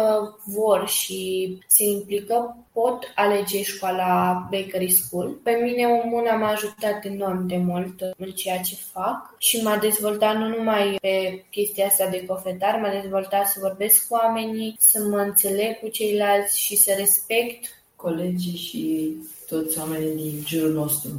vor 0.45 0.87
și 0.87 1.57
se 1.67 1.83
implică, 1.83 2.57
pot 2.73 3.11
alege 3.15 3.63
școala 3.63 4.33
Bakery 4.51 4.89
School. 4.91 5.29
Pe 5.29 5.51
mine 5.51 5.85
una 6.11 6.35
m-a 6.35 6.49
ajutat 6.49 7.05
enorm 7.05 7.47
de 7.47 7.57
mult 7.57 8.01
în 8.17 8.31
ceea 8.31 8.61
ce 8.61 8.75
fac 8.75 9.35
și 9.37 9.61
m-a 9.61 9.77
dezvoltat 9.77 10.37
nu 10.37 10.47
numai 10.47 10.97
pe 11.01 11.45
chestia 11.49 11.85
asta 11.85 12.07
de 12.07 12.25
cofetar, 12.25 12.79
m-a 12.79 13.01
dezvoltat 13.01 13.47
să 13.47 13.59
vorbesc 13.61 14.07
cu 14.07 14.13
oamenii, 14.13 14.75
să 14.79 14.99
mă 15.09 15.17
înțeleg 15.17 15.79
cu 15.79 15.87
ceilalți 15.87 16.59
și 16.59 16.75
să 16.75 16.93
respect 16.97 17.83
colegii 17.95 18.57
și 18.57 19.13
toți 19.47 19.79
oamenii 19.79 20.15
din 20.15 20.43
jurul 20.45 20.73
nostru. 20.73 21.09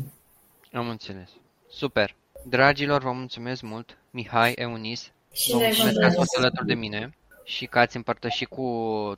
Am 0.73 0.89
înțeles. 0.89 1.29
Super. 1.69 2.21
Dragilor, 2.45 3.03
vă 3.03 3.13
mulțumesc 3.13 3.63
mult, 3.63 3.99
Mihai, 4.11 4.53
Eunice, 4.53 5.03
și 5.33 5.51
vă 5.51 5.59
mulțumesc 5.59 5.99
că 5.99 6.05
ați 6.05 6.17
fost 6.17 6.37
alături 6.37 6.67
de 6.67 6.75
mine 6.75 7.17
și 7.45 7.67
că 7.67 7.79
ați 7.79 7.97
împărtășit 7.97 8.49
cu 8.49 8.67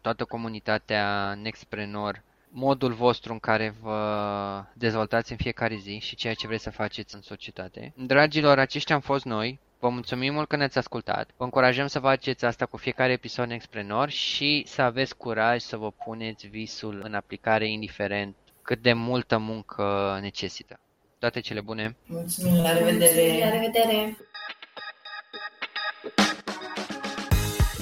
toată 0.00 0.24
comunitatea 0.24 1.34
Nextpreneur 1.42 2.22
modul 2.48 2.92
vostru 2.92 3.32
în 3.32 3.38
care 3.38 3.74
vă 3.80 4.64
dezvoltați 4.72 5.30
în 5.30 5.36
fiecare 5.36 5.76
zi 5.76 5.98
și 5.98 6.16
ceea 6.16 6.34
ce 6.34 6.46
vreți 6.46 6.62
să 6.62 6.70
faceți 6.70 7.14
în 7.14 7.20
societate. 7.20 7.92
Dragilor, 7.96 8.58
aceștia 8.58 8.94
am 8.94 9.00
fost 9.00 9.24
noi. 9.24 9.58
Vă 9.78 9.88
mulțumim 9.88 10.34
mult 10.34 10.48
că 10.48 10.56
ne-ați 10.56 10.78
ascultat. 10.78 11.30
Vă 11.36 11.44
încurajăm 11.44 11.86
să 11.86 11.98
faceți 11.98 12.44
asta 12.44 12.66
cu 12.66 12.76
fiecare 12.76 13.12
episod 13.12 13.48
Nextpreneur 13.48 14.08
și 14.08 14.64
să 14.66 14.82
aveți 14.82 15.16
curaj 15.16 15.60
să 15.60 15.76
vă 15.76 15.90
puneți 15.90 16.46
visul 16.46 17.00
în 17.04 17.14
aplicare 17.14 17.70
indiferent 17.70 18.36
cât 18.62 18.82
de 18.82 18.92
multă 18.92 19.38
muncă 19.38 20.18
necesită. 20.20 20.78
Toate 21.24 21.40
cele 21.40 21.60
bune! 21.60 21.96
Mulțumim, 22.06 22.62
la 22.62 22.72
revedere! 22.72 23.38
La 23.44 23.50
revedere! 23.50 24.16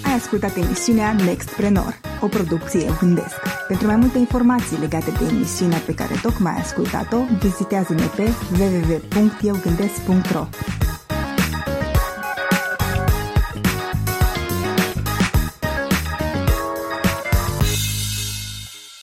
Ai 0.05 0.13
ascultat 0.13 0.57
emisiunea 0.57 1.13
Nextpreneur, 1.13 2.01
o 2.21 2.27
producție 2.27 2.85
Eu 2.85 2.97
Gândesc. 3.01 3.67
Pentru 3.69 3.87
mai 3.87 3.97
multe 3.97 4.19
informații 4.19 4.79
legate 4.79 5.11
de 5.11 5.25
emisiunea 5.25 5.79
pe 5.79 5.95
care 5.95 6.15
tocmai 6.23 6.53
ai 6.53 6.61
ascultat-o, 6.61 7.19
vizitează-ne 7.41 8.07
pe 8.17 8.23
www.eugândesc.ro 8.59 10.47